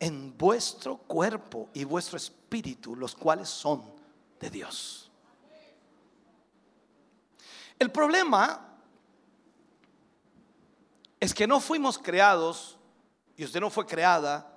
[0.00, 3.82] En vuestro cuerpo y vuestro espíritu, los cuales son
[4.40, 5.11] de Dios.
[7.82, 8.60] El problema
[11.18, 12.78] es que no fuimos creados,
[13.36, 14.54] y usted no fue creada,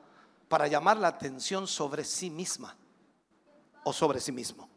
[0.47, 2.77] para llamar la atención sobre sí misma
[3.83, 4.69] o sobre sí mismo,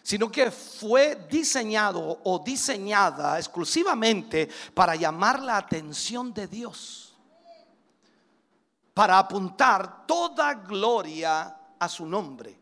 [0.00, 7.16] sino que fue diseñado o diseñada exclusivamente para llamar la atención de Dios,
[8.94, 12.56] para apuntar toda gloria a su nombre.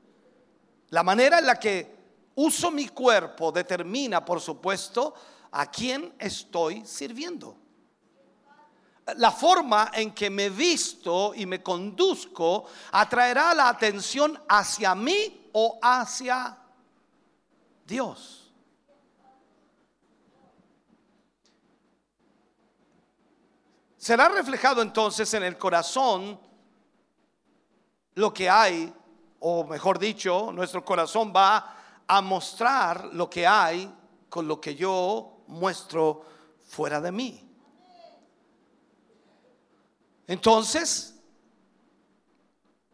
[0.89, 1.96] La manera en la que
[2.37, 5.15] uso mi cuerpo determina, por supuesto,
[5.51, 7.57] a quién estoy sirviendo.
[9.17, 15.79] La forma en que me visto y me conduzco atraerá la atención hacia mí o
[15.81, 16.59] hacia
[17.87, 18.53] Dios.
[23.97, 26.39] Será reflejado entonces en el corazón
[28.15, 28.93] lo que hay,
[29.41, 31.76] o mejor dicho, nuestro corazón va
[32.09, 33.93] a mostrar lo que hay
[34.29, 36.23] con lo que yo muestro
[36.63, 37.43] fuera de mí.
[40.27, 41.15] Entonces,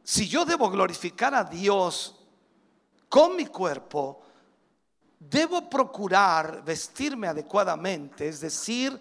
[0.02, 2.18] si yo debo glorificar a Dios
[3.08, 4.22] con mi cuerpo,
[5.18, 9.00] debo procurar vestirme adecuadamente, es decir,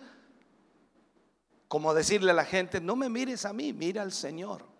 [1.67, 4.70] como decirle a la gente, no me mires a mí, mira al Señor.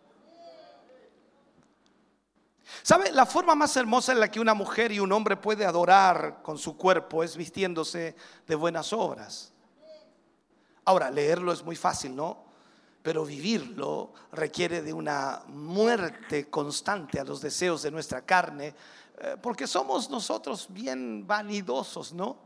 [2.84, 3.12] ¿Sabe?
[3.12, 6.58] La forma más hermosa en la que una mujer y un hombre puede adorar con
[6.58, 8.16] su cuerpo es vistiéndose
[8.48, 9.52] de buenas obras.
[10.86, 12.44] Ahora, leerlo es muy fácil, ¿no?
[13.04, 18.74] Pero vivirlo requiere de una muerte constante a los deseos de nuestra carne,
[19.20, 22.38] eh, porque somos nosotros bien vanidosos, ¿no?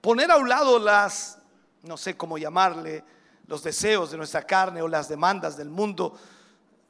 [0.00, 1.38] Poner a un lado las,
[1.82, 3.04] no sé cómo llamarle,
[3.46, 6.18] los deseos de nuestra carne o las demandas del mundo,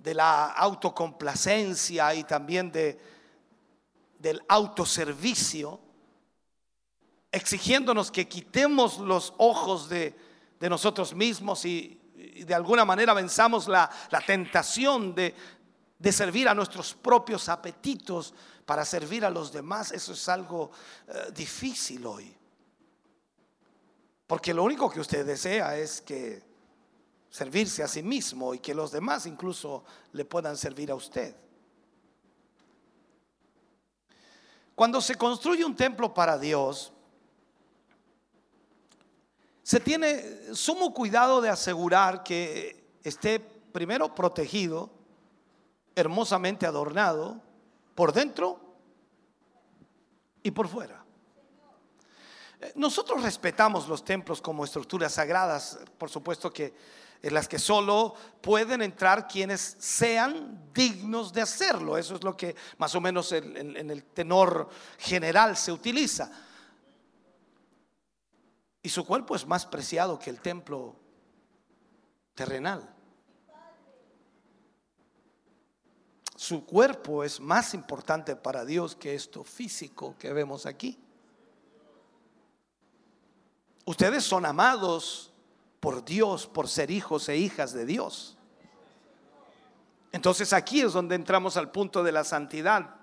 [0.02, 2.98] de la autocomplacencia y también de,
[4.18, 5.80] del autoservicio,
[7.30, 10.14] exigiéndonos que quitemos los ojos de,
[10.60, 11.98] nosotros mismos y,
[12.46, 13.90] de alguna manera venzamos la,
[14.26, 15.34] tentación de,
[15.98, 18.32] de, servir a nuestros propios apetitos
[18.64, 20.70] para servir a los demás, eso es algo
[21.08, 22.32] eh, difícil hoy.
[24.26, 26.51] Porque lo único que usted desea es que
[27.32, 31.34] servirse a sí mismo y que los demás incluso le puedan servir a usted.
[34.74, 36.92] Cuando se construye un templo para Dios,
[39.62, 44.90] se tiene sumo cuidado de asegurar que esté primero protegido,
[45.96, 47.40] hermosamente adornado,
[47.94, 48.60] por dentro
[50.42, 51.02] y por fuera.
[52.74, 56.74] Nosotros respetamos los templos como estructuras sagradas, por supuesto que
[57.22, 61.96] en las que solo pueden entrar quienes sean dignos de hacerlo.
[61.96, 64.68] Eso es lo que más o menos en, el tenor
[64.98, 66.30] general se utiliza.
[68.82, 70.96] Y su cuerpo es más preciado que el templo
[72.34, 72.92] terrenal.
[76.34, 80.98] Su cuerpo es más importante para Dios que esto físico que vemos aquí.
[83.84, 85.31] Ustedes son amados
[85.82, 88.36] por Dios, por ser hijos e hijas de Dios.
[90.12, 92.94] Entonces aquí es donde entramos al punto de la santidad,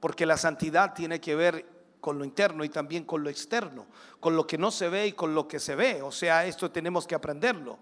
[0.00, 1.66] porque la santidad tiene que ver
[2.00, 3.84] con lo interno y también con lo externo,
[4.18, 6.00] con lo que no se ve y con lo que se ve.
[6.00, 7.78] O sea, esto tenemos que aprenderlo.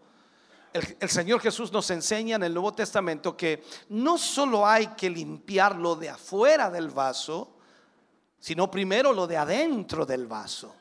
[0.73, 5.77] El, Señor Jesús nos enseña en el Nuevo Testamento que no solo hay que limpiar
[5.77, 7.55] lo de afuera del vaso,
[8.41, 10.75] sino primero lo de adentro del vaso.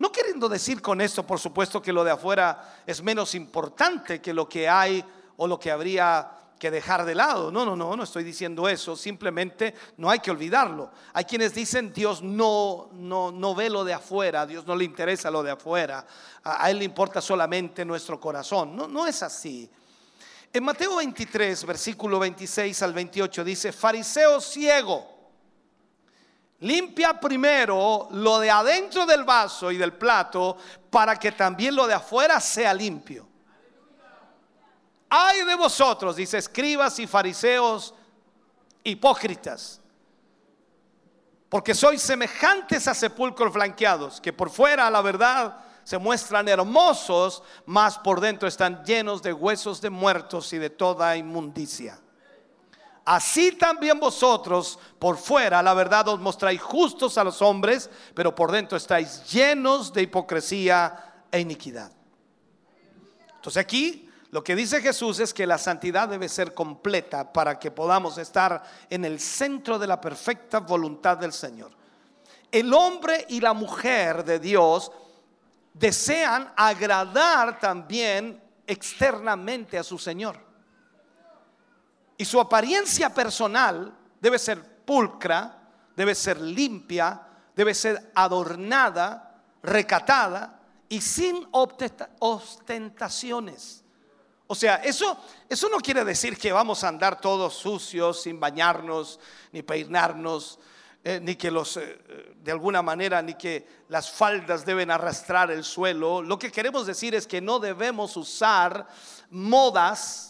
[0.00, 4.32] No queriendo decir con esto, por supuesto, que lo de afuera es menos importante que
[4.32, 5.04] lo que hay
[5.36, 6.26] o lo que habría
[6.58, 7.52] que dejar de lado.
[7.52, 8.96] No, no, no, no estoy diciendo eso.
[8.96, 10.90] Simplemente no hay que olvidarlo.
[11.12, 15.30] Hay quienes dicen Dios no, no, no ve lo de afuera, Dios no le interesa
[15.30, 16.06] lo de afuera,
[16.44, 18.74] a, a Él le importa solamente nuestro corazón.
[18.74, 19.68] No, no es así.
[20.50, 25.09] En Mateo 23, versículo 26 al 28 dice, fariseo ciego
[26.60, 30.58] Limpia primero lo de adentro del vaso y del plato
[30.90, 33.26] para que también lo de afuera sea limpio.
[35.08, 37.94] Ay de vosotros, dice escribas y fariseos
[38.84, 39.80] hipócritas,
[41.48, 47.98] porque sois semejantes a sepulcros blanqueados, que por fuera, la verdad, se muestran hermosos, mas
[47.98, 51.98] por dentro están llenos de huesos de muertos y de toda inmundicia.
[53.04, 58.52] Así también vosotros por fuera, la verdad, os mostráis justos a los hombres, pero por
[58.52, 61.90] dentro estáis llenos de hipocresía e iniquidad.
[63.36, 67.70] Entonces aquí lo que dice Jesús es que la santidad debe ser completa para que
[67.70, 71.72] podamos estar en el centro de la perfecta voluntad del Señor.
[72.52, 74.92] El hombre y la mujer de Dios
[75.72, 80.49] desean agradar también externamente a su Señor.
[82.20, 85.56] Y su apariencia personal debe ser pulcra,
[85.96, 87.18] debe ser limpia,
[87.56, 91.48] debe ser adornada, recatada y sin
[92.18, 93.82] ostentaciones.
[94.46, 95.16] O sea, eso,
[95.48, 99.18] eso no quiere decir que vamos a andar todos sucios, sin bañarnos,
[99.52, 100.58] ni peinarnos,
[101.02, 105.64] eh, ni que los, eh, de alguna manera, ni que las faldas deben arrastrar el
[105.64, 106.20] suelo.
[106.20, 108.86] Lo que queremos decir es que no debemos usar
[109.30, 110.29] modas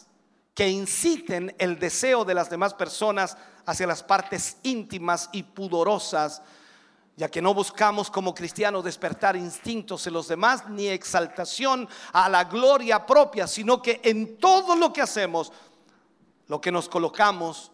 [0.55, 3.37] que inciten el deseo de las demás personas
[3.67, 6.43] hacia las partes íntimas y pudorosas,
[7.17, 12.45] ya que no buscamos como cristianos despertar instintos en los demás ni exaltación a la
[12.45, 15.53] gloria propia, sino que en todo lo que hacemos,
[16.49, 17.71] lo que nos colocamos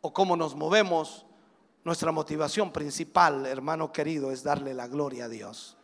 [0.00, 1.26] o cómo nos movemos,
[1.84, 5.76] nuestra motivación principal, hermano querido, es darle la gloria a Dios.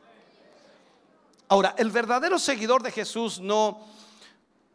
[1.49, 3.87] Ahora, el verdadero seguidor de Jesús no,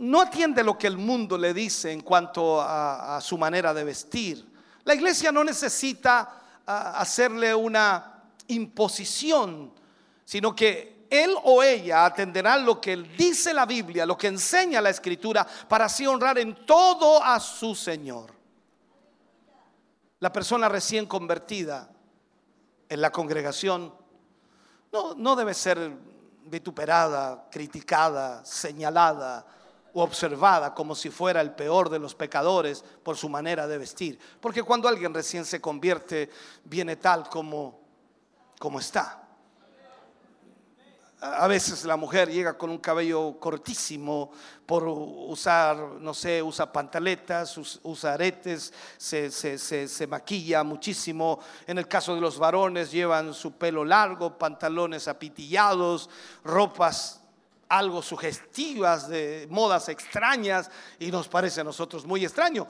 [0.01, 4.43] no atiende lo que el mundo le dice en cuanto a, su manera de vestir.
[4.83, 9.71] La iglesia no necesita hacerle una imposición,
[10.25, 14.89] sino que él o ella atenderá lo que dice la Biblia, lo que enseña la
[14.89, 18.33] Escritura, para así honrar en todo a su Señor.
[20.19, 21.87] La persona recién convertida
[22.89, 23.93] en la congregación
[24.91, 25.91] no, no debe ser
[26.45, 29.45] vituperada, criticada, señalada
[29.93, 34.19] o observada como si fuera el peor de los pecadores por su manera de vestir.
[34.39, 36.29] Porque cuando alguien recién se convierte,
[36.63, 37.79] viene tal como,
[38.59, 39.21] como está.
[41.23, 44.31] A veces la mujer llega con un cabello cortísimo
[44.65, 51.39] por usar, no sé, usa pantaletas, usa aretes, se, se, maquilla muchísimo.
[51.67, 56.09] En el caso de los varones llevan su pelo largo, pantalones apitillados,
[56.43, 57.20] ropas
[57.77, 60.69] algo sugestivas de modas extrañas
[60.99, 62.67] y nos parece a nosotros muy extraño.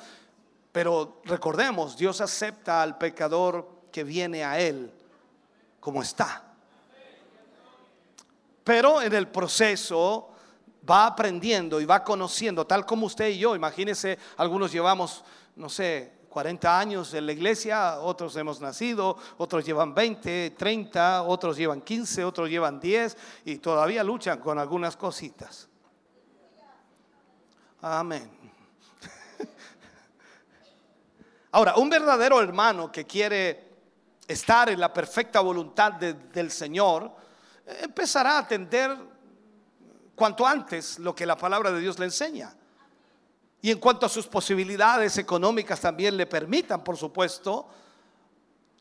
[0.72, 4.94] Pero recordemos, Dios acepta al pecador que viene a Él
[5.80, 6.52] como está
[8.64, 10.30] pero en el proceso
[10.90, 13.56] va aprendiendo y va conociendo, tal como usted y yo.
[13.56, 15.24] Imagínense, algunos llevamos,
[15.56, 21.58] no sé, 40 años en la iglesia, otros hemos nacido, otros llevan 20, 30, otros
[21.58, 25.68] llevan 15, otros llevan 10 y todavía luchan con algunas cositas.
[27.82, 28.32] Amén.
[31.52, 33.70] Ahora, un verdadero hermano que quiere
[34.26, 37.12] estar en la perfecta voluntad del Señor,
[37.66, 38.98] empezará a atender
[40.16, 42.56] cuanto antes lo que la palabra de Dios le enseña.
[43.62, 47.68] Y en cuanto a sus posibilidades económicas también le permitan, por supuesto,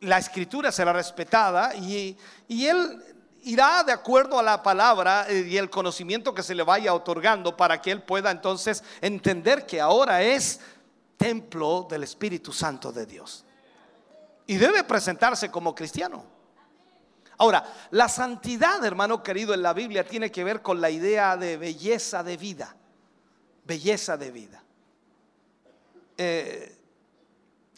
[0.01, 2.17] la escritura será respetada y,
[2.49, 3.03] él
[3.43, 7.57] irá de acuerdo a la palabra eh, y el conocimiento que se le vaya otorgando
[7.57, 10.61] para que él pueda entonces entender que ahora es
[11.17, 13.45] templo del Espíritu Santo de Dios.
[14.47, 16.25] Y debe presentarse como cristiano.
[17.37, 21.57] Ahora, la santidad, hermano querido, en la Biblia tiene que ver con la idea de
[21.57, 22.77] belleza de vida.
[23.65, 24.63] Belleza de vida.
[26.23, 26.77] Eh,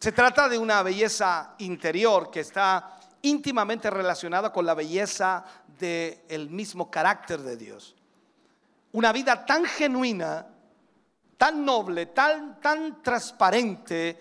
[0.01, 5.45] se trata de una belleza interior que está íntimamente relacionada con la belleza
[5.79, 7.95] del mismo carácter de Dios.
[8.91, 10.45] Una vida tan genuina,
[11.37, 14.21] tan noble, tan, tan transparente,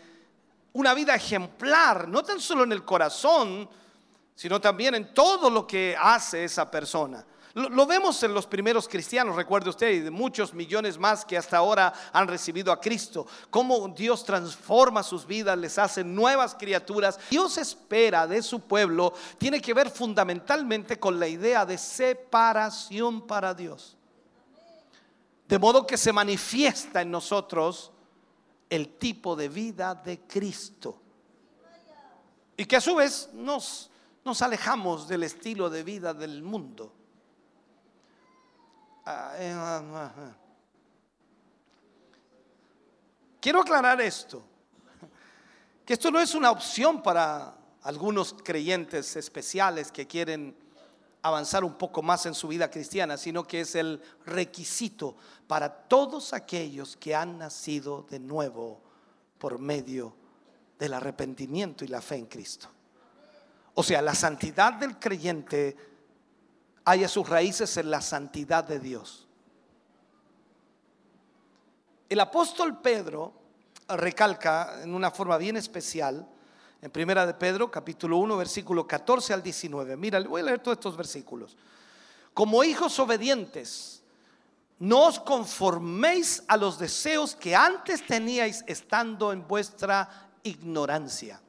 [0.73, 3.67] una vida ejemplar, no tan solo en el corazón,
[4.35, 7.25] sino también en todo lo que hace esa persona.
[7.53, 11.57] Lo, vemos en los primeros cristianos, recuerde usted, y de muchos millones más que hasta
[11.57, 13.27] ahora han recibido a Cristo.
[13.49, 17.19] Cómo Dios transforma sus vidas, les hace nuevas criaturas.
[17.29, 23.53] Dios espera de su pueblo, tiene que ver fundamentalmente con la idea de separación para
[23.53, 23.97] Dios.
[25.47, 27.91] De modo que se manifiesta en nosotros
[28.69, 31.01] el tipo de vida de Cristo.
[32.55, 33.91] Y que a su vez nos
[34.23, 36.93] nos alejamos del estilo de vida del mundo.
[43.39, 44.43] Quiero aclarar esto,
[45.85, 50.55] que esto no es una opción para algunos creyentes especiales que quieren
[51.23, 55.15] avanzar un poco más en su vida cristiana, sino que es el requisito
[55.47, 58.81] para todos aquellos que han nacido de nuevo
[59.37, 60.15] por medio
[60.77, 62.67] del arrepentimiento y la fe en Cristo.
[63.73, 65.75] O sea, la santidad del creyente
[66.85, 69.27] haya sus raíces en la santidad de Dios.
[72.09, 73.33] El apóstol Pedro
[73.87, 76.27] recalca en una forma bien especial
[76.81, 79.95] en Primera de Pedro, capítulo 1, versículo 14 al 19.
[79.97, 81.55] Mira, voy a leer todos estos versículos.
[82.33, 84.01] Como hijos obedientes,
[84.79, 91.39] no os conforméis a los deseos que antes teníais estando en vuestra ignorancia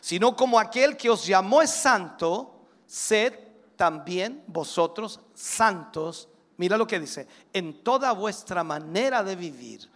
[0.00, 2.54] sino como aquel que os llamó es santo,
[2.86, 3.34] sed
[3.76, 6.28] también vosotros santos.
[6.56, 9.90] Mira lo que dice, en toda vuestra manera de vivir.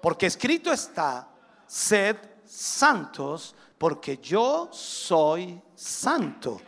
[0.00, 1.28] Porque escrito está,
[1.66, 6.60] sed santos, porque yo soy santo.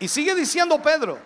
[0.00, 1.18] Y sigue diciendo Pedro,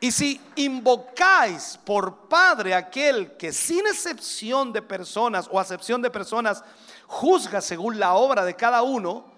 [0.00, 6.64] y si invocáis por Padre aquel que sin excepción de personas o acepción de personas
[7.06, 9.31] juzga según la obra de cada uno,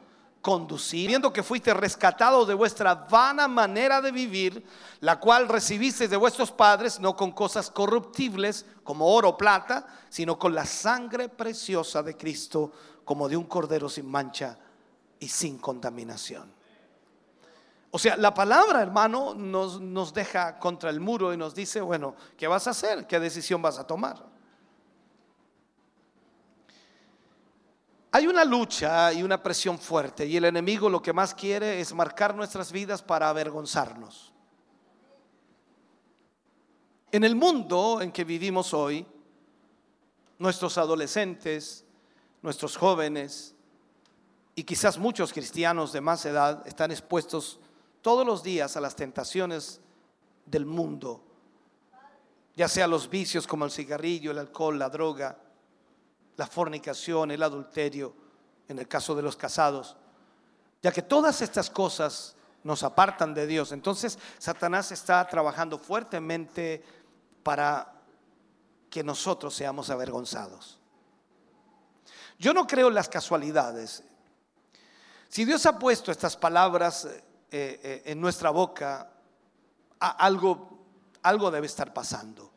[0.44, 4.62] conduciendo que fuiste rescatados de vuestra vana manera de vivir,
[5.00, 10.38] la cual recibisteis de vuestros padres, no con cosas corruptibles como oro o plata, sino
[10.38, 12.70] con la sangre preciosa de Cristo,
[13.06, 14.58] como de un cordero sin mancha
[15.18, 16.52] y sin contaminación.
[17.90, 22.16] O sea, la palabra, hermano, nos, nos deja contra el muro y nos dice, bueno,
[22.36, 23.06] ¿qué vas a hacer?
[23.06, 24.33] ¿Qué decisión vas a tomar?
[28.14, 31.92] Hay una lucha y una presión fuerte y el enemigo lo que más quiere es
[31.92, 34.32] marcar nuestras vidas para avergonzarnos.
[37.10, 39.04] En el mundo en que vivimos hoy,
[40.38, 41.84] nuestros adolescentes,
[42.40, 43.56] nuestros jóvenes
[44.54, 47.58] y quizás muchos cristianos de más edad están expuestos
[48.00, 49.80] todos los días a las tentaciones
[50.46, 51.20] del mundo,
[52.54, 55.36] ya sea los vicios como el cigarrillo, el alcohol, la droga,
[56.36, 58.14] la fornicación, el adulterio,
[58.68, 59.96] en el caso de los casados,
[60.82, 63.72] ya que todas estas cosas nos apartan de Dios.
[63.72, 66.82] Entonces Satanás está trabajando fuertemente
[67.42, 67.92] para
[68.90, 70.78] que nosotros seamos avergonzados.
[72.38, 74.02] Yo no creo en las casualidades.
[75.28, 77.20] Si Dios ha puesto estas palabras eh,
[77.50, 79.10] eh, en nuestra boca,
[79.98, 80.86] algo,
[81.22, 82.53] algo debe estar pasando.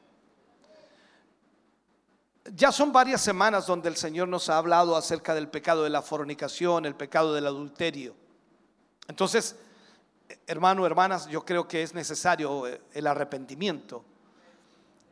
[2.56, 6.02] Ya son varias semanas donde el Señor nos ha hablado acerca del pecado de la
[6.02, 8.16] fornicación, el pecado del adulterio.
[9.08, 9.56] Entonces,
[10.46, 14.04] hermano, hermanas, yo creo que es necesario eh, el arrepentimiento.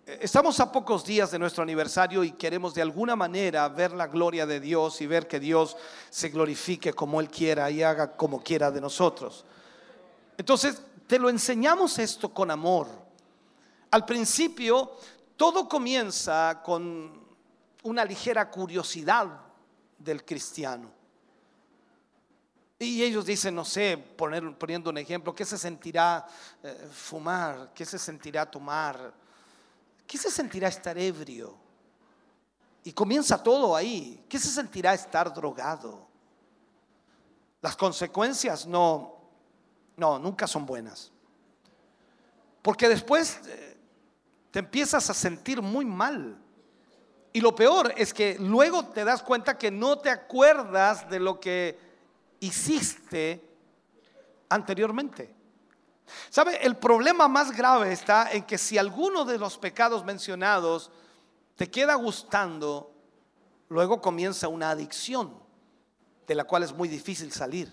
[0.06, 4.46] Estamos a pocos días de nuestro aniversario y queremos de alguna manera ver la gloria
[4.46, 5.76] de Dios y ver que Dios
[6.12, 9.46] se glorifique como Él quiera y haga como quiera de nosotros.
[10.38, 12.88] Entonces, te lo enseñamos esto con amor.
[13.90, 14.92] Al principio,
[15.36, 17.25] todo comienza con
[17.86, 19.28] una ligera curiosidad
[19.98, 20.92] del cristiano.
[22.80, 26.26] Y ellos dicen, no sé, poniendo un ejemplo, ¿qué se sentirá
[26.62, 27.72] eh, fumar?
[27.74, 29.14] ¿Qué se sentirá tomar?
[30.06, 31.56] ¿Qué se sentirá estar ebrio?
[32.84, 34.26] Y comienza todo ahí.
[34.28, 36.08] ¿Qué se sentirá estar drogado?
[37.62, 39.16] Las consecuencias no,
[39.96, 41.12] no, nunca son buenas.
[42.62, 43.78] Porque después eh,
[44.50, 46.42] te empiezas a sentir muy mal.
[47.36, 51.38] Y lo peor es que luego te das cuenta que no te acuerdas de lo
[51.38, 51.78] que
[52.40, 53.46] hiciste
[54.48, 55.36] anteriormente.
[56.30, 56.56] ¿Sabe?
[56.66, 60.90] El problema más grave está en que si alguno de los pecados mencionados
[61.58, 62.94] te queda gustando,
[63.68, 65.38] luego comienza una adicción
[66.26, 67.70] de la cual es muy difícil salir.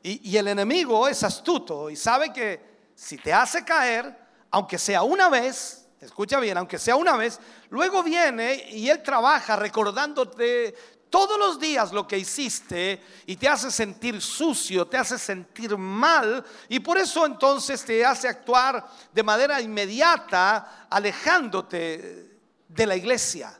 [0.00, 2.60] Y, el enemigo es astuto y sabe que
[2.94, 4.16] si te hace caer,
[4.52, 7.40] aunque sea una vez, escucha bien, aunque sea una vez,
[7.70, 10.74] luego viene y él trabaja recordándote
[11.10, 16.44] todos los días lo que hiciste y te hace sentir sucio, te hace sentir mal
[16.68, 22.38] y por eso entonces te hace actuar de manera inmediata alejándote
[22.68, 23.56] de la iglesia.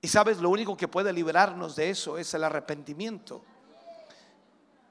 [0.00, 3.44] Y sabes, lo único que puede liberarnos de eso es el arrepentimiento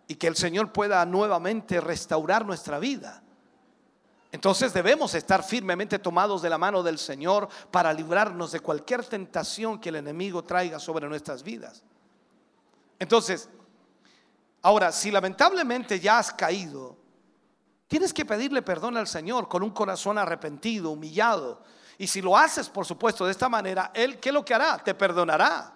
[0.07, 3.23] y que el Señor pueda nuevamente restaurar nuestra vida.
[4.33, 9.79] Entonces debemos estar firmemente tomados de la mano del Señor para librarnos de cualquier tentación
[9.79, 11.83] que el enemigo traiga sobre nuestras vidas.
[12.97, 13.47] Entonces,
[14.63, 16.97] ahora, si lamentablemente ya has caído,
[17.87, 21.61] tienes que pedirle perdón al Señor con un corazón arrepentido, humillado.
[21.99, 24.79] Y si lo haces, por supuesto, de esta manera, Él, ¿qué es lo que hará?
[24.79, 25.72] Te perdonará.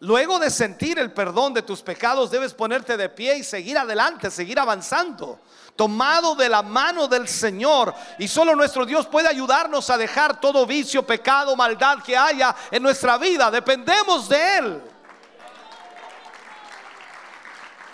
[0.00, 4.30] Luego de sentir el perdón de tus pecados, debes ponerte de pie y seguir adelante,
[4.30, 5.40] seguir avanzando,
[5.74, 7.92] tomado de la mano del Señor.
[8.18, 12.82] Y solo nuestro Dios puede ayudarnos a dejar todo vicio, pecado, maldad que haya en
[12.82, 13.50] nuestra vida.
[13.50, 14.82] Dependemos de Él.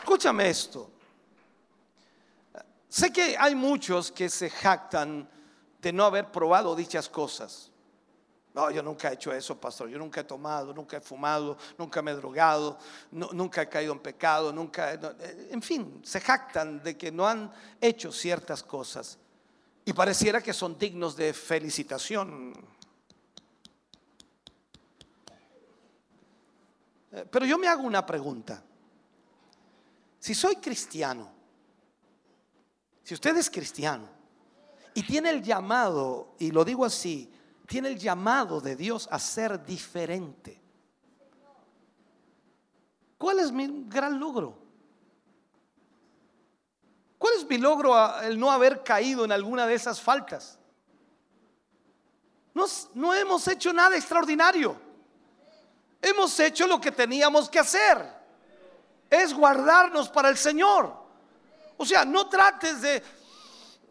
[0.00, 0.90] Escúchame esto.
[2.86, 5.26] Sé que hay muchos que se jactan
[5.80, 7.70] de no haber probado dichas cosas.
[8.54, 9.88] No, yo nunca he hecho eso, pastor.
[9.88, 12.78] Yo nunca he tomado, nunca he fumado, nunca me he drogado,
[13.10, 14.94] nunca he caído en pecado, nunca.
[14.94, 19.18] Eh, en fin, se jactan de que no han hecho ciertas cosas
[19.84, 22.52] y pareciera que son dignos de felicitación.
[27.10, 28.62] Eh, pero yo me hago una pregunta.
[30.20, 31.28] Si soy cristiano,
[33.02, 34.08] si usted es cristiano
[34.94, 37.33] y tiene el llamado, y lo digo así,
[37.66, 40.60] tiene el llamado de Dios a ser diferente.
[43.18, 44.58] ¿Cuál es mi gran logro?
[47.18, 50.58] ¿Cuál es mi logro el no haber caído en alguna de esas faltas?
[52.52, 54.78] No, no hemos hecho nada extraordinario.
[56.02, 58.06] Hemos hecho lo que teníamos que hacer.
[59.08, 60.94] Es guardarnos para el Señor.
[61.78, 63.02] O sea, no trates de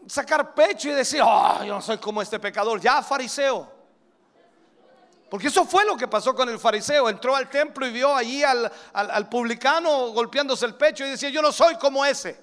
[0.08, 3.72] sacar pecho y decir, oh, yo no soy como este pecador, ya fariseo.
[5.34, 7.10] Porque eso fue lo que pasó con el fariseo.
[7.10, 11.42] Entró al templo y vio allí al, al, publicano golpeándose el pecho y decía, yo
[11.42, 12.40] no soy como ese.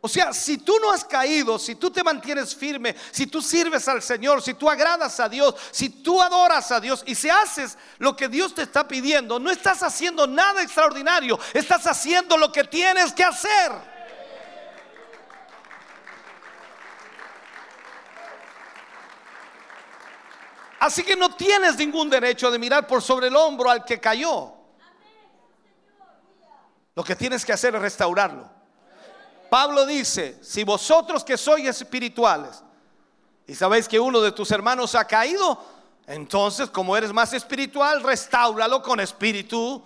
[0.00, 3.88] O sea, si tú no has caído, si tú te mantienes firme, si tú sirves
[3.88, 7.76] al Señor, si tú agradas a Dios, si tú adoras a Dios y si haces
[7.98, 12.62] lo que Dios te está pidiendo, no estás haciendo nada extraordinario, estás haciendo lo que
[12.62, 13.91] tienes que hacer.
[20.82, 24.52] Así que no tienes ningún derecho de mirar por sobre el hombro al que cayó.
[26.96, 28.50] Lo que tienes que hacer es restaurarlo.
[29.48, 32.64] Pablo dice, si vosotros que sois espirituales
[33.46, 35.64] y sabéis que uno de tus hermanos ha caído,
[36.04, 39.80] entonces como eres más espiritual, restáuralo con espíritu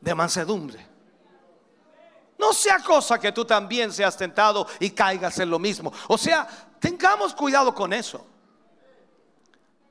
[0.00, 0.86] de mansedumbre.
[2.38, 5.92] No sea cosa que tú también seas tentado y caigas en lo mismo.
[6.06, 6.46] O sea,
[6.78, 8.24] tengamos cuidado con eso.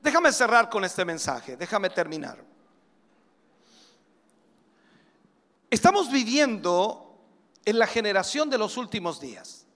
[0.00, 2.42] Déjame cerrar con este mensaje, déjame terminar.
[5.70, 7.08] Estamos viviendo
[7.64, 9.66] en la generación de los últimos días.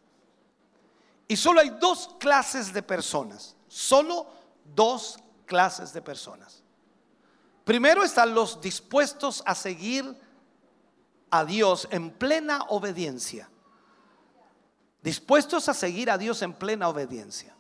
[1.29, 4.27] Y solo hay dos clases de personas, solo
[4.75, 6.62] dos clases de personas.
[7.64, 10.16] Primero están los dispuestos a seguir
[11.31, 13.49] a Dios en plena obediencia.
[15.03, 17.55] Dispuestos a seguir a Dios en plena obediencia.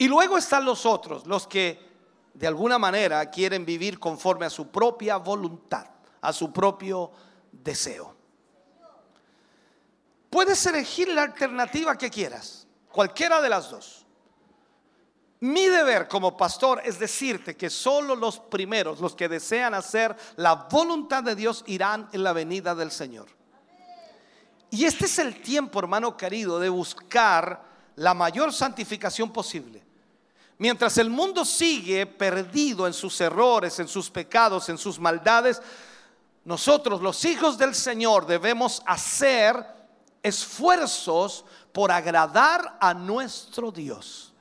[0.00, 1.78] Y luego están los otros, los que
[2.32, 5.86] de alguna manera quieren vivir conforme a su propia voluntad,
[6.22, 7.12] a su propio
[7.52, 8.16] deseo.
[10.30, 14.06] Puedes elegir la alternativa que quieras, cualquiera de las dos.
[15.40, 20.54] Mi deber como pastor es decirte que solo los primeros, los que desean hacer la
[20.54, 23.26] voluntad de Dios, irán en la venida del Señor.
[24.70, 27.62] Y este es el tiempo, hermano querido, de buscar
[27.96, 29.89] la mayor santificación posible.
[30.60, 35.62] Mientras el mundo sigue perdido en sus errores, en sus pecados, en sus maldades,
[36.44, 39.56] nosotros los hijos del Señor debemos hacer
[40.22, 44.34] esfuerzos por agradar a nuestro Dios.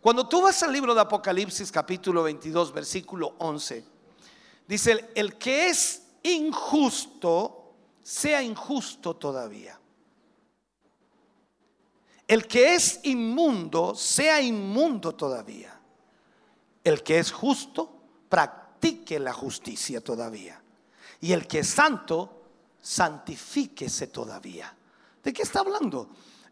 [0.00, 3.84] Cuando tú vas al libro de Apocalipsis capítulo 22 versículo 11,
[4.66, 9.78] dice, el que es injusto, sea injusto todavía.
[12.32, 15.78] El que es inmundo, sea inmundo todavía.
[16.82, 17.94] El que es justo,
[18.26, 20.58] practique la justicia todavía.
[21.20, 22.44] Y el que es santo,
[22.80, 24.74] santifíquese todavía.
[25.22, 26.08] ¿De qué está hablando?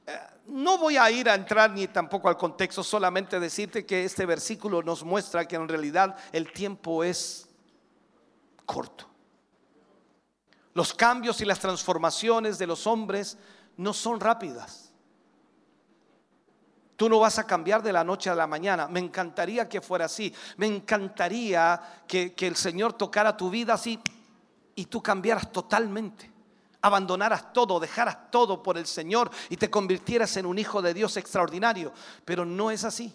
[0.06, 0.18] Eh,
[0.48, 4.82] no voy a ir a entrar ni tampoco al contexto, solamente decirte que este versículo
[4.82, 7.48] nos muestra que en realidad el tiempo es
[8.66, 9.06] corto.
[10.74, 13.38] Los cambios y las transformaciones de los hombres
[13.78, 14.89] no son rápidas.
[17.00, 18.86] Tú no vas a cambiar de la noche a la mañana.
[18.86, 20.34] Me encantaría que fuera así.
[20.58, 23.98] Me encantaría que, que el Señor tocara tu vida así
[24.74, 26.30] y tú cambiaras totalmente.
[26.82, 31.16] Abandonaras todo, dejaras todo por el Señor y te convirtieras en un hijo de Dios
[31.16, 31.90] extraordinario.
[32.26, 33.14] Pero no es así.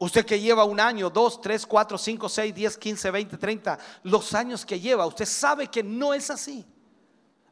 [0.00, 4.34] Usted que lleva un año, dos, tres, cuatro, cinco, seis, diez, quince, veinte, treinta, los
[4.34, 6.66] años que lleva, usted sabe que no es así.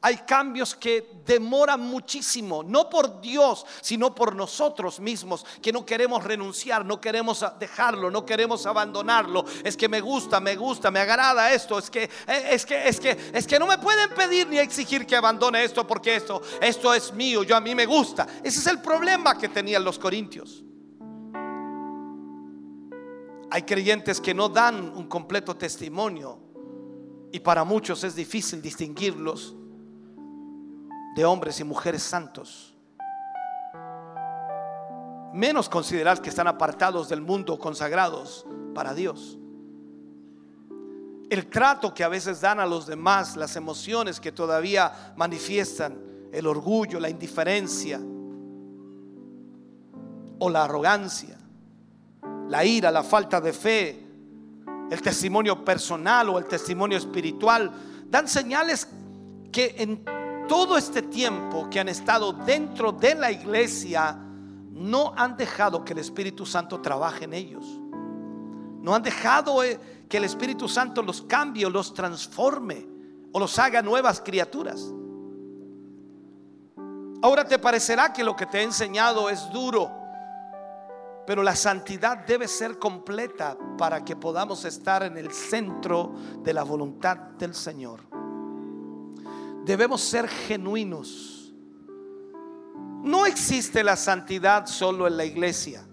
[0.07, 6.23] Hay cambios que demoran muchísimo, no por Dios, sino por nosotros mismos, que no queremos
[6.23, 9.45] renunciar, no queremos dejarlo, no queremos abandonarlo.
[9.65, 13.01] Es que me gusta, me gusta, me agrada esto, es que eh, es que es
[13.01, 16.95] que es que no me pueden pedir ni exigir que abandone esto porque esto esto
[16.95, 18.29] es mío, yo a mí me gusta.
[18.45, 20.63] Ese es el problema que tenían los corintios.
[23.51, 26.39] Hay creyentes que no dan un completo testimonio
[27.33, 29.57] y para muchos es difícil distinguirlos
[31.17, 32.75] de hombres y mujeres santos.
[35.33, 39.39] Menos considerar que están apartados del mundo, consagrados para Dios.
[41.31, 45.99] El trato que a veces dan a los demás, las emociones que todavía manifiestan,
[46.33, 47.99] el orgullo, la indiferencia
[50.39, 51.39] o la arrogancia,
[52.49, 54.07] la ira, la falta de fe,
[54.91, 57.73] el testimonio personal o el testimonio espiritual,
[58.11, 58.87] dan señales
[59.51, 60.16] que en
[60.49, 64.19] todo este tiempo que han estado dentro de la iglesia,
[64.71, 67.65] no han dejado que el Espíritu Santo trabaje en ellos.
[68.81, 72.87] No han dejado eh, que el Espíritu Santo los cambie los transforme
[73.33, 74.93] o los haga nuevas criaturas.
[77.23, 79.91] Ahora te parecerá que lo que te he enseñado es duro,
[81.27, 86.63] pero la santidad debe ser completa para que podamos estar en el centro de la
[86.63, 88.06] voluntad del Señor
[89.67, 91.53] debemos ser genuinos.
[93.03, 95.85] No existe la santidad solo en la iglesia.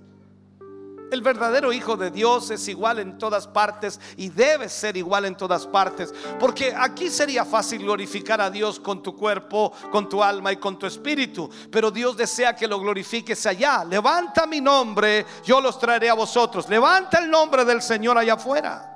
[1.11, 5.35] El verdadero Hijo de Dios es igual en todas partes y debe ser igual en
[5.35, 6.13] todas partes.
[6.39, 10.77] Porque aquí sería fácil glorificar a Dios con tu cuerpo, con tu alma y con
[10.77, 11.49] tu espíritu.
[11.71, 13.83] Pero Dios desea que lo glorifiques allá.
[13.85, 16.69] Levanta mi nombre, yo los traeré a vosotros.
[16.69, 18.92] Levanta el nombre del Señor allá afuera.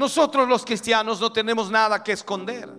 [0.00, 2.70] Nosotros los cristianos no tenemos nada que esconder.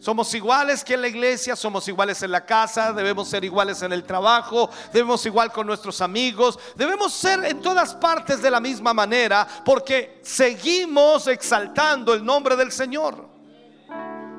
[0.00, 3.92] Somos iguales que en la iglesia, somos iguales en la casa, debemos ser iguales en
[3.92, 8.92] el trabajo, debemos igual con nuestros amigos, debemos ser en todas partes de la misma
[8.92, 13.28] manera porque seguimos exaltando el nombre del Señor.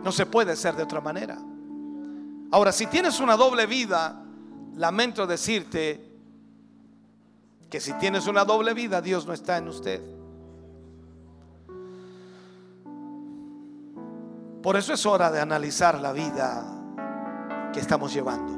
[0.04, 1.38] No se puede ser de otra manera.
[2.52, 4.22] Ahora, si tienes una doble vida,
[4.76, 6.06] lamento decirte
[7.70, 10.17] que si tienes una doble vida, Dios no está en usted.
[14.68, 16.62] Por eso es hora de analizar la vida
[17.72, 18.52] que estamos llevando.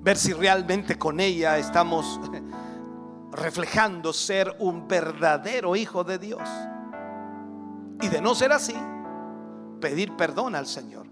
[0.00, 2.18] Ver si realmente con ella estamos
[3.30, 6.48] reflejando ser un verdadero hijo de Dios.
[8.00, 8.74] Y de no ser así,
[9.82, 11.08] pedir perdón al Señor.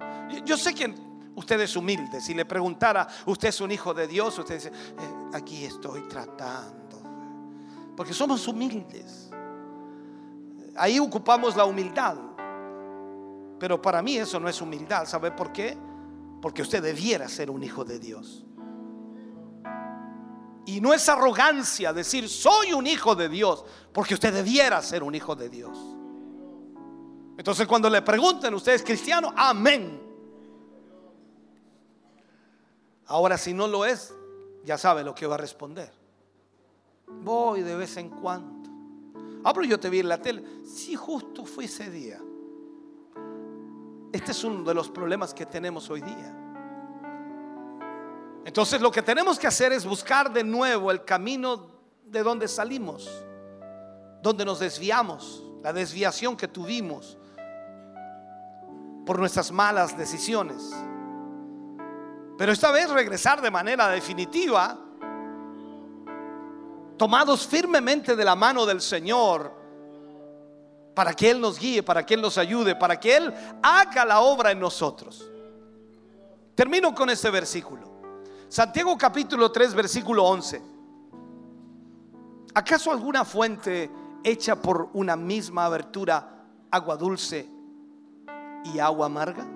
[0.47, 0.95] Yo sé que
[1.35, 2.23] usted es humilde.
[2.23, 7.03] Si le preguntara, usted es un hijo de Dios, usted dice, eh, aquí estoy tratando.
[7.95, 9.29] Porque somos humildes.
[10.75, 12.17] Ahí ocupamos la humildad.
[13.59, 15.07] Pero para mí eso no es humildad.
[15.07, 15.77] ¿Sabe por qué?
[16.43, 18.45] Porque usted debiera ser un hijo de Dios.
[20.67, 25.15] Y no es arrogancia decir soy un hijo de Dios, porque usted debiera ser un
[25.15, 25.79] hijo de Dios.
[27.39, 29.33] Entonces cuando le pregunten, ¿usted es cristiano?
[29.37, 30.03] Amén.
[33.07, 34.13] Ahora si no lo es,
[34.65, 35.93] ya sabe lo que va a responder.
[37.07, 38.69] Voy de vez en cuando.
[39.45, 40.43] Ah, pero yo te vi en la tele.
[40.65, 42.21] Si justo fue ese día.
[44.17, 46.35] Este es uno de los problemas que tenemos hoy día.
[48.47, 51.67] Entonces lo que tenemos que hacer es buscar de nuevo el camino
[52.03, 53.11] de donde salimos,
[54.23, 57.19] donde nos desviamos, la desviación que tuvimos
[59.05, 60.75] por nuestras malas decisiones.
[62.39, 64.79] Pero esta vez regresar de manera definitiva,
[66.97, 69.66] tomados firmemente de la mano del Señor,
[70.97, 73.31] para que Él nos guíe, para que Él nos ayude, para que Él
[73.63, 75.31] haga la obra en nosotros.
[76.55, 77.83] Termino con este versículo.
[78.49, 80.63] Santiago capítulo 3, versículo 11.
[82.55, 83.91] ¿Acaso alguna fuente
[84.25, 87.47] hecha por una misma abertura, agua dulce
[88.65, 89.47] y agua amarga?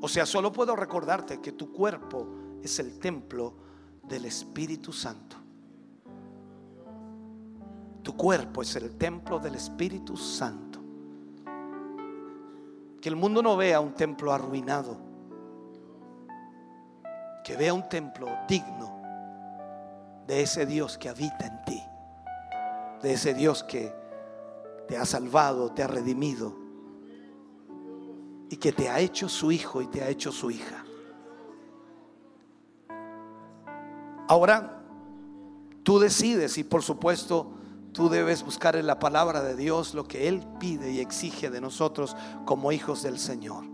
[0.00, 2.26] O sea, solo puedo recordarte que tu cuerpo
[2.60, 3.54] es el templo
[4.02, 5.31] del Espíritu Santo.
[8.02, 10.80] Tu cuerpo es el templo del Espíritu Santo.
[13.00, 14.96] Que el mundo no vea un templo arruinado.
[17.44, 19.00] Que vea un templo digno
[20.26, 21.82] de ese Dios que habita en ti.
[23.02, 23.92] De ese Dios que
[24.88, 26.56] te ha salvado, te ha redimido.
[28.48, 30.84] Y que te ha hecho su hijo y te ha hecho su hija.
[34.28, 34.82] Ahora,
[35.82, 37.61] tú decides y por supuesto
[37.92, 41.60] Tú debes buscar en la palabra de Dios lo que Él pide y exige de
[41.60, 42.16] nosotros
[42.46, 43.64] como hijos del Señor.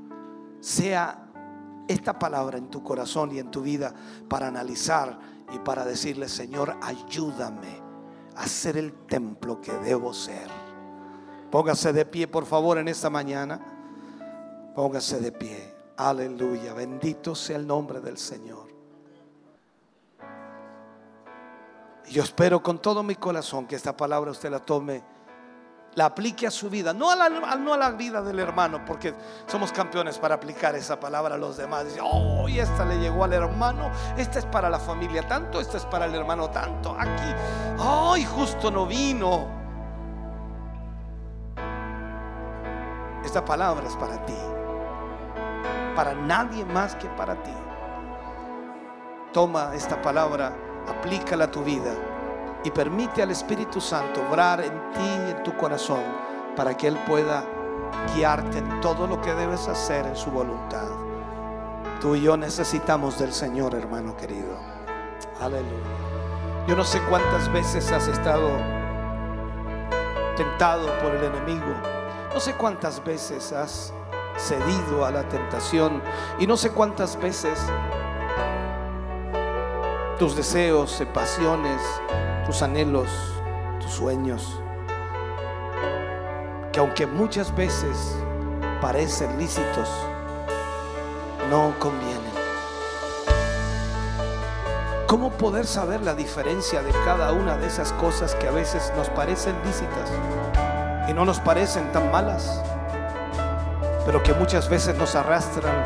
[0.61, 1.29] Sea
[1.87, 3.95] esta palabra en tu corazón y en tu vida
[4.29, 5.19] para analizar
[5.55, 7.81] y para decirle, Señor, ayúdame
[8.37, 10.49] a ser el templo que debo ser.
[11.51, 13.61] Póngase de pie, por favor, en esta mañana.
[14.75, 15.75] Póngase de pie.
[15.97, 16.75] Aleluya.
[16.75, 18.78] Bendito sea el nombre del Señor.
[22.11, 25.03] Yo espero con todo mi corazón que esta palabra usted la tome,
[25.95, 29.15] la aplique a su vida, no a la, no a la vida del hermano, porque
[29.47, 31.87] somos campeones para aplicar esa palabra a los demás.
[31.87, 35.85] Dice, oh, esta le llegó al hermano, esta es para la familia tanto, esta es
[35.87, 36.97] para el hermano tanto.
[36.99, 37.35] Aquí,
[37.79, 39.59] ay, justo no vino.
[43.25, 44.39] Esta palabra es para ti,
[45.95, 47.53] para nadie más que para ti.
[49.33, 51.93] Toma esta palabra aplícala a tu vida
[52.65, 56.03] y permite al Espíritu Santo obrar en ti en tu corazón
[56.57, 57.45] para que Él pueda
[58.15, 60.89] guiarte en todo lo que debes hacer en su voluntad.
[62.01, 64.57] Tú y yo necesitamos del Señor, hermano querido.
[65.41, 65.73] Aleluya.
[66.67, 68.51] Yo no sé cuántas veces has estado
[70.37, 71.75] tentado por el enemigo.
[72.33, 73.93] No sé cuántas veces has
[74.37, 76.03] cedido a la tentación.
[76.39, 77.59] Y no sé cuántas veces
[80.19, 81.81] tus deseos, pasiones,
[82.45, 83.09] tus anhelos,
[83.81, 84.61] tus sueños,
[86.73, 88.17] que aunque muchas veces
[88.81, 89.89] parecen lícitos,
[91.51, 92.19] no convienen.
[95.07, 99.09] ¿Cómo poder saber la diferencia de cada una de esas cosas que a veces nos
[99.11, 100.11] parecen lícitas
[101.09, 102.61] y no nos parecen tan malas,
[104.05, 105.77] pero que muchas veces nos arrastran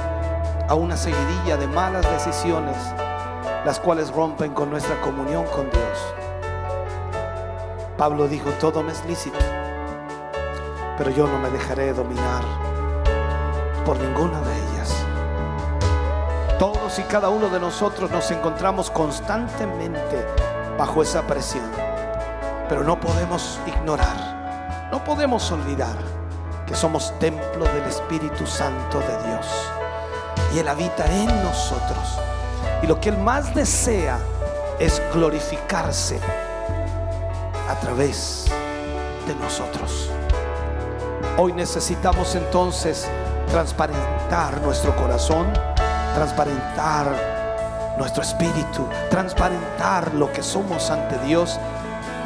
[0.69, 2.77] a una seguidilla de malas decisiones,
[3.65, 6.15] las cuales rompen con nuestra comunión con Dios?
[7.97, 9.39] Pablo dijo, todo me es lícito,
[10.99, 12.43] pero yo no me dejaré dominar
[13.85, 14.95] por ninguna de ellas.
[16.59, 20.27] Todos y cada uno de nosotros nos encontramos constantemente
[20.77, 21.71] bajo esa presión,
[22.69, 25.97] pero no podemos ignorar, no podemos olvidar
[26.67, 29.47] que somos templo del Espíritu Santo de Dios
[30.55, 32.32] y Él habita en nosotros.
[32.83, 34.19] Y lo que Él más desea
[34.79, 36.19] es glorificarse
[37.69, 38.47] a través
[39.27, 40.11] de nosotros.
[41.39, 43.09] Hoy necesitamos entonces
[43.51, 45.47] transparentar nuestro corazón,
[46.15, 47.33] transparentar
[47.99, 51.59] nuestro espíritu, transparentar lo que somos ante Dios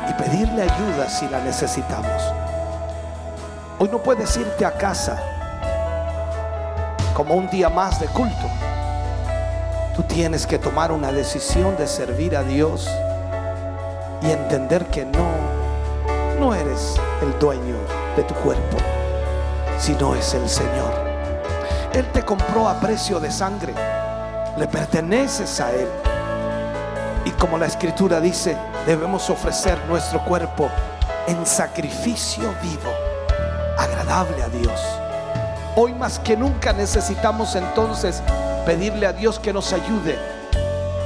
[0.09, 2.22] y pedirle ayuda si la necesitamos.
[3.78, 5.20] Hoy no puedes irte a casa
[7.14, 8.47] como un día más de culto.
[9.97, 12.86] Tú tienes que tomar una decisión de servir a Dios
[14.20, 15.26] y entender que no,
[16.38, 17.76] no eres el dueño
[18.14, 18.76] de tu cuerpo,
[19.78, 20.92] sino es el Señor.
[21.94, 23.72] Él te compró a precio de sangre,
[24.59, 25.88] le perteneces a Él.
[27.24, 28.55] Y como la escritura dice,
[28.86, 30.68] debemos ofrecer nuestro cuerpo
[31.26, 32.92] en sacrificio vivo,
[33.78, 34.78] agradable a Dios.
[35.74, 38.22] Hoy más que nunca necesitamos entonces
[38.66, 40.18] pedirle a Dios que nos ayude,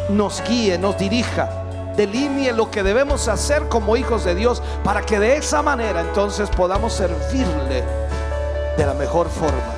[0.08, 1.60] nos guíe, nos dirija
[1.96, 6.48] delinee lo que debemos hacer como hijos de Dios para que de esa manera entonces
[6.48, 7.84] podamos servirle
[8.76, 9.74] de la mejor forma.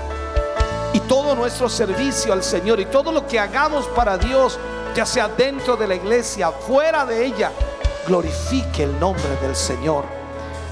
[0.92, 4.58] Y todo nuestro servicio al Señor y todo lo que hagamos para Dios,
[4.94, 7.50] ya sea dentro de la iglesia, fuera de ella,
[8.06, 10.04] glorifique el nombre del Señor.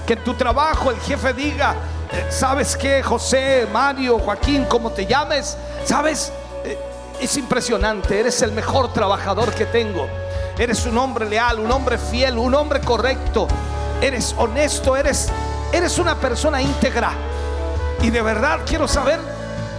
[0.05, 1.75] Que en tu trabajo el jefe diga,
[2.11, 3.01] eh, ¿sabes qué?
[3.01, 6.31] José, Mario, Joaquín, como te llames, ¿sabes?
[7.21, 10.07] Es impresionante, eres el mejor trabajador que tengo.
[10.57, 13.47] Eres un hombre leal, un hombre fiel, un hombre correcto.
[14.01, 15.29] Eres honesto, eres,
[15.71, 17.11] eres una persona íntegra.
[18.01, 19.19] Y de verdad quiero saber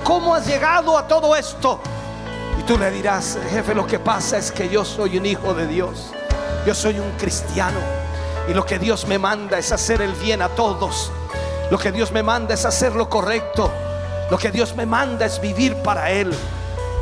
[0.04, 1.80] cómo has llegado a todo esto.
[2.60, 5.66] Y tú le dirás, jefe, lo que pasa es que yo soy un hijo de
[5.66, 6.12] Dios.
[6.64, 7.80] Yo soy un cristiano.
[8.48, 11.10] Y lo que Dios me manda es hacer el bien a todos.
[11.72, 13.68] Lo que Dios me manda es hacer lo correcto.
[14.30, 16.32] Lo que Dios me manda es vivir para Él.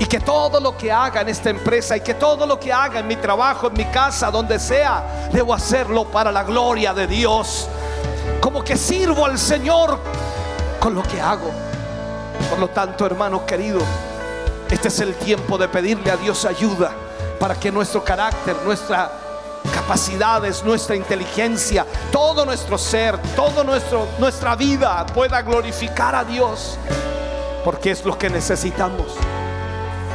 [0.01, 3.01] Y que todo lo que haga en esta empresa y que todo lo que haga
[3.01, 7.69] en mi trabajo, en mi casa, donde sea, debo hacerlo para la gloria de Dios.
[8.41, 9.99] Como que sirvo al Señor
[10.81, 11.51] con lo que hago.
[12.49, 13.81] Por lo tanto, hermano querido,
[14.71, 16.93] este es el tiempo de pedirle a Dios ayuda
[17.39, 19.13] para que nuestro carácter, nuestra
[19.75, 23.19] capacidades, nuestra inteligencia, todo nuestro ser,
[23.67, 26.79] nuestro nuestra vida pueda glorificar a Dios,
[27.65, 29.13] porque es lo que necesitamos.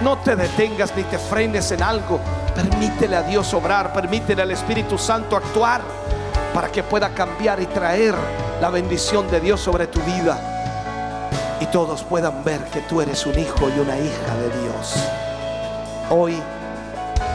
[0.04, 2.20] No te detengas ni te frenes en algo.
[2.54, 5.82] Permítele a Dios obrar, permítele al Espíritu Santo actuar
[6.54, 8.16] para que pueda cambiar y traer
[8.62, 10.38] la bendición de Dios sobre tu vida.
[11.60, 14.96] Y todos puedan ver que tú eres un hijo y una hija de Dios.
[16.10, 16.42] Hoy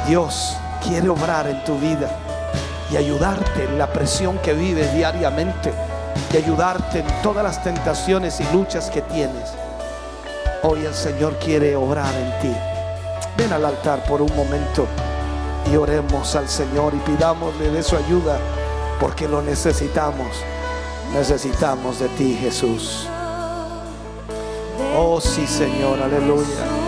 [0.07, 2.11] Dios quiere obrar en tu vida
[2.91, 5.73] y ayudarte en la presión que vives diariamente
[6.33, 9.60] y ayudarte en todas las tentaciones y luchas que tienes.
[10.63, 12.57] Hoy el Señor quiere obrar en ti.
[13.39, 14.87] Ven al altar por un momento
[15.73, 18.39] y oremos al Señor y pidámosle de su ayuda
[19.01, 20.29] porque lo necesitamos.
[21.15, 23.09] Necesitamos de ti, Jesús.
[24.95, 26.80] Oh sí, Señor, aleluya.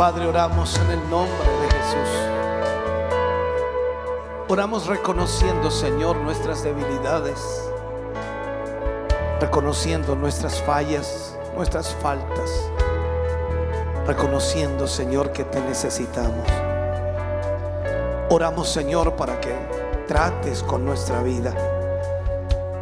[0.00, 2.08] Padre, oramos en el nombre de Jesús.
[4.48, 7.70] Oramos reconociendo, Señor, nuestras debilidades,
[9.42, 12.50] reconociendo nuestras fallas, nuestras faltas,
[14.06, 16.48] reconociendo, Señor, que te necesitamos.
[18.30, 19.54] Oramos, Señor, para que
[20.08, 21.52] trates con nuestra vida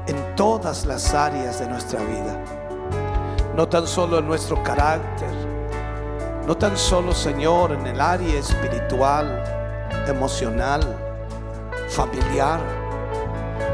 [0.07, 2.45] en todas las áreas de nuestra vida,
[3.57, 5.58] no tan solo en nuestro carácter,
[6.49, 9.44] no tan solo, Señor, en el área espiritual,
[10.07, 10.80] emocional,
[11.90, 12.59] familiar,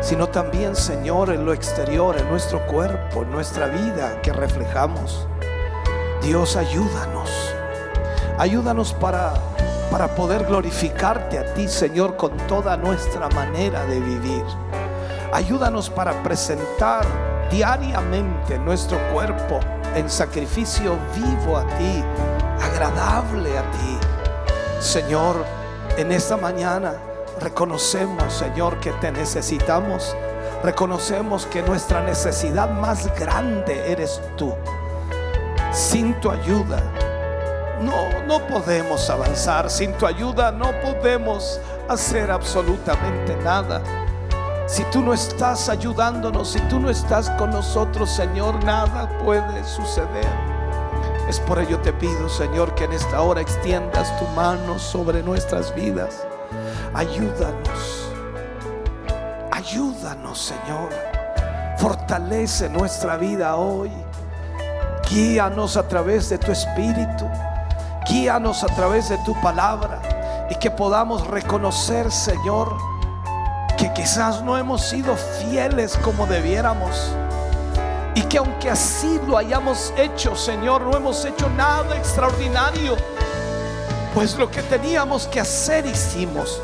[0.00, 5.28] sino también, Señor, en lo exterior, en nuestro cuerpo, en nuestra vida que reflejamos.
[6.20, 7.30] Dios, ayúdanos.
[8.38, 9.34] Ayúdanos para,
[9.88, 14.44] para poder glorificarte a ti, Señor, con toda nuestra manera de vivir.
[15.32, 17.06] Ayúdanos para presentar
[17.52, 19.60] diariamente nuestro cuerpo
[19.94, 22.02] en sacrificio vivo a ti
[22.64, 23.98] agradable a ti.
[24.80, 25.44] Señor,
[25.96, 26.94] en esta mañana
[27.40, 30.14] reconocemos, Señor, que te necesitamos.
[30.62, 34.54] Reconocemos que nuestra necesidad más grande eres tú.
[35.72, 36.82] Sin tu ayuda,
[37.80, 39.68] no, no podemos avanzar.
[39.70, 43.82] Sin tu ayuda no podemos hacer absolutamente nada.
[44.66, 50.53] Si tú no estás ayudándonos, si tú no estás con nosotros, Señor, nada puede suceder.
[51.28, 55.74] Es por ello te pido, Señor, que en esta hora extiendas tu mano sobre nuestras
[55.74, 56.26] vidas.
[56.92, 58.10] Ayúdanos.
[59.50, 60.90] Ayúdanos, Señor.
[61.78, 63.90] Fortalece nuestra vida hoy.
[65.10, 67.26] Guíanos a través de tu espíritu.
[68.06, 70.02] Guíanos a través de tu palabra.
[70.50, 72.76] Y que podamos reconocer, Señor,
[73.78, 77.14] que quizás no hemos sido fieles como debiéramos
[78.14, 82.96] y que aunque así lo hayamos hecho, Señor, no hemos hecho nada extraordinario.
[84.14, 86.60] Pues lo que teníamos que hacer hicimos.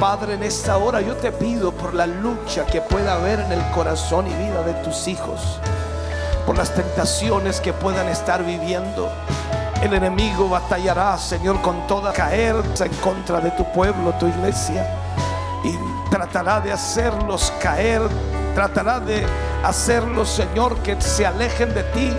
[0.00, 3.70] Padre, en esta hora yo te pido por la lucha que pueda haber en el
[3.70, 5.60] corazón y vida de tus hijos.
[6.46, 9.10] Por las tentaciones que puedan estar viviendo.
[9.82, 14.86] El enemigo batallará, Señor, con toda caerse en contra de tu pueblo, tu iglesia.
[15.62, 15.76] Y
[16.10, 18.02] tratará de hacerlos caer,
[18.58, 19.24] tratará de
[19.62, 22.12] hacerlos, Señor, que se alejen de ti.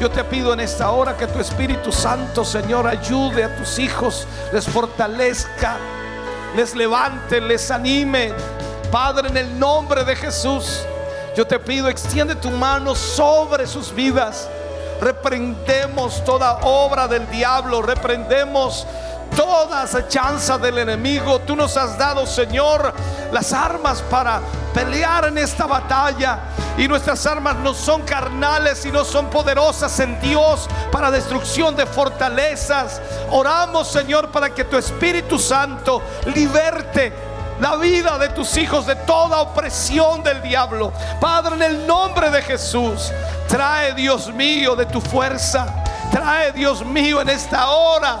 [0.00, 4.24] Yo te pido en esta hora que tu Espíritu Santo, Señor, ayude a tus hijos,
[4.52, 5.78] les fortalezca,
[6.54, 8.32] les levante, les anime.
[8.92, 10.82] Padre, en el nombre de Jesús,
[11.36, 14.48] yo te pido, extiende tu mano sobre sus vidas.
[15.00, 18.86] reprendemos toda obra del diablo, reprendemos
[19.36, 21.40] toda acechanza del enemigo.
[21.40, 22.92] Tú nos has dado, Señor,
[23.32, 24.40] las armas para
[24.74, 26.40] pelear en esta batalla.
[26.76, 33.00] Y nuestras armas no son carnales, sino son poderosas en Dios para destrucción de fortalezas.
[33.30, 36.02] Oramos, Señor, para que tu Espíritu Santo
[36.34, 37.12] liberte
[37.60, 40.92] la vida de tus hijos de toda opresión del diablo.
[41.20, 43.12] Padre, en el nombre de Jesús,
[43.48, 45.66] trae, Dios mío, de tu fuerza.
[46.10, 48.20] Trae, Dios mío, en esta hora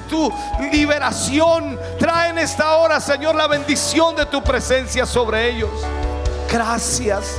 [0.00, 0.32] tu
[0.72, 1.78] liberación.
[1.98, 5.70] Trae en esta hora, Señor, la bendición de tu presencia sobre ellos.
[6.50, 7.36] Gracias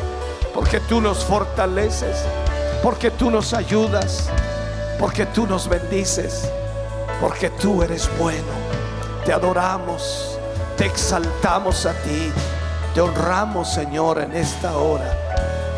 [0.54, 2.18] porque tú nos fortaleces,
[2.82, 4.30] porque tú nos ayudas,
[5.00, 6.50] porque tú nos bendices,
[7.20, 8.64] porque tú eres bueno.
[9.26, 10.38] Te adoramos,
[10.78, 12.32] te exaltamos a ti,
[12.94, 15.18] te honramos, Señor, en esta hora.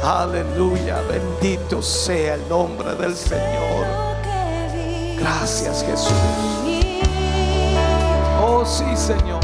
[0.04, 3.86] Aleluya, bendito sea el nombre del Señor.
[5.18, 6.65] Gracias Jesús.
[8.66, 9.35] Sí, Señor.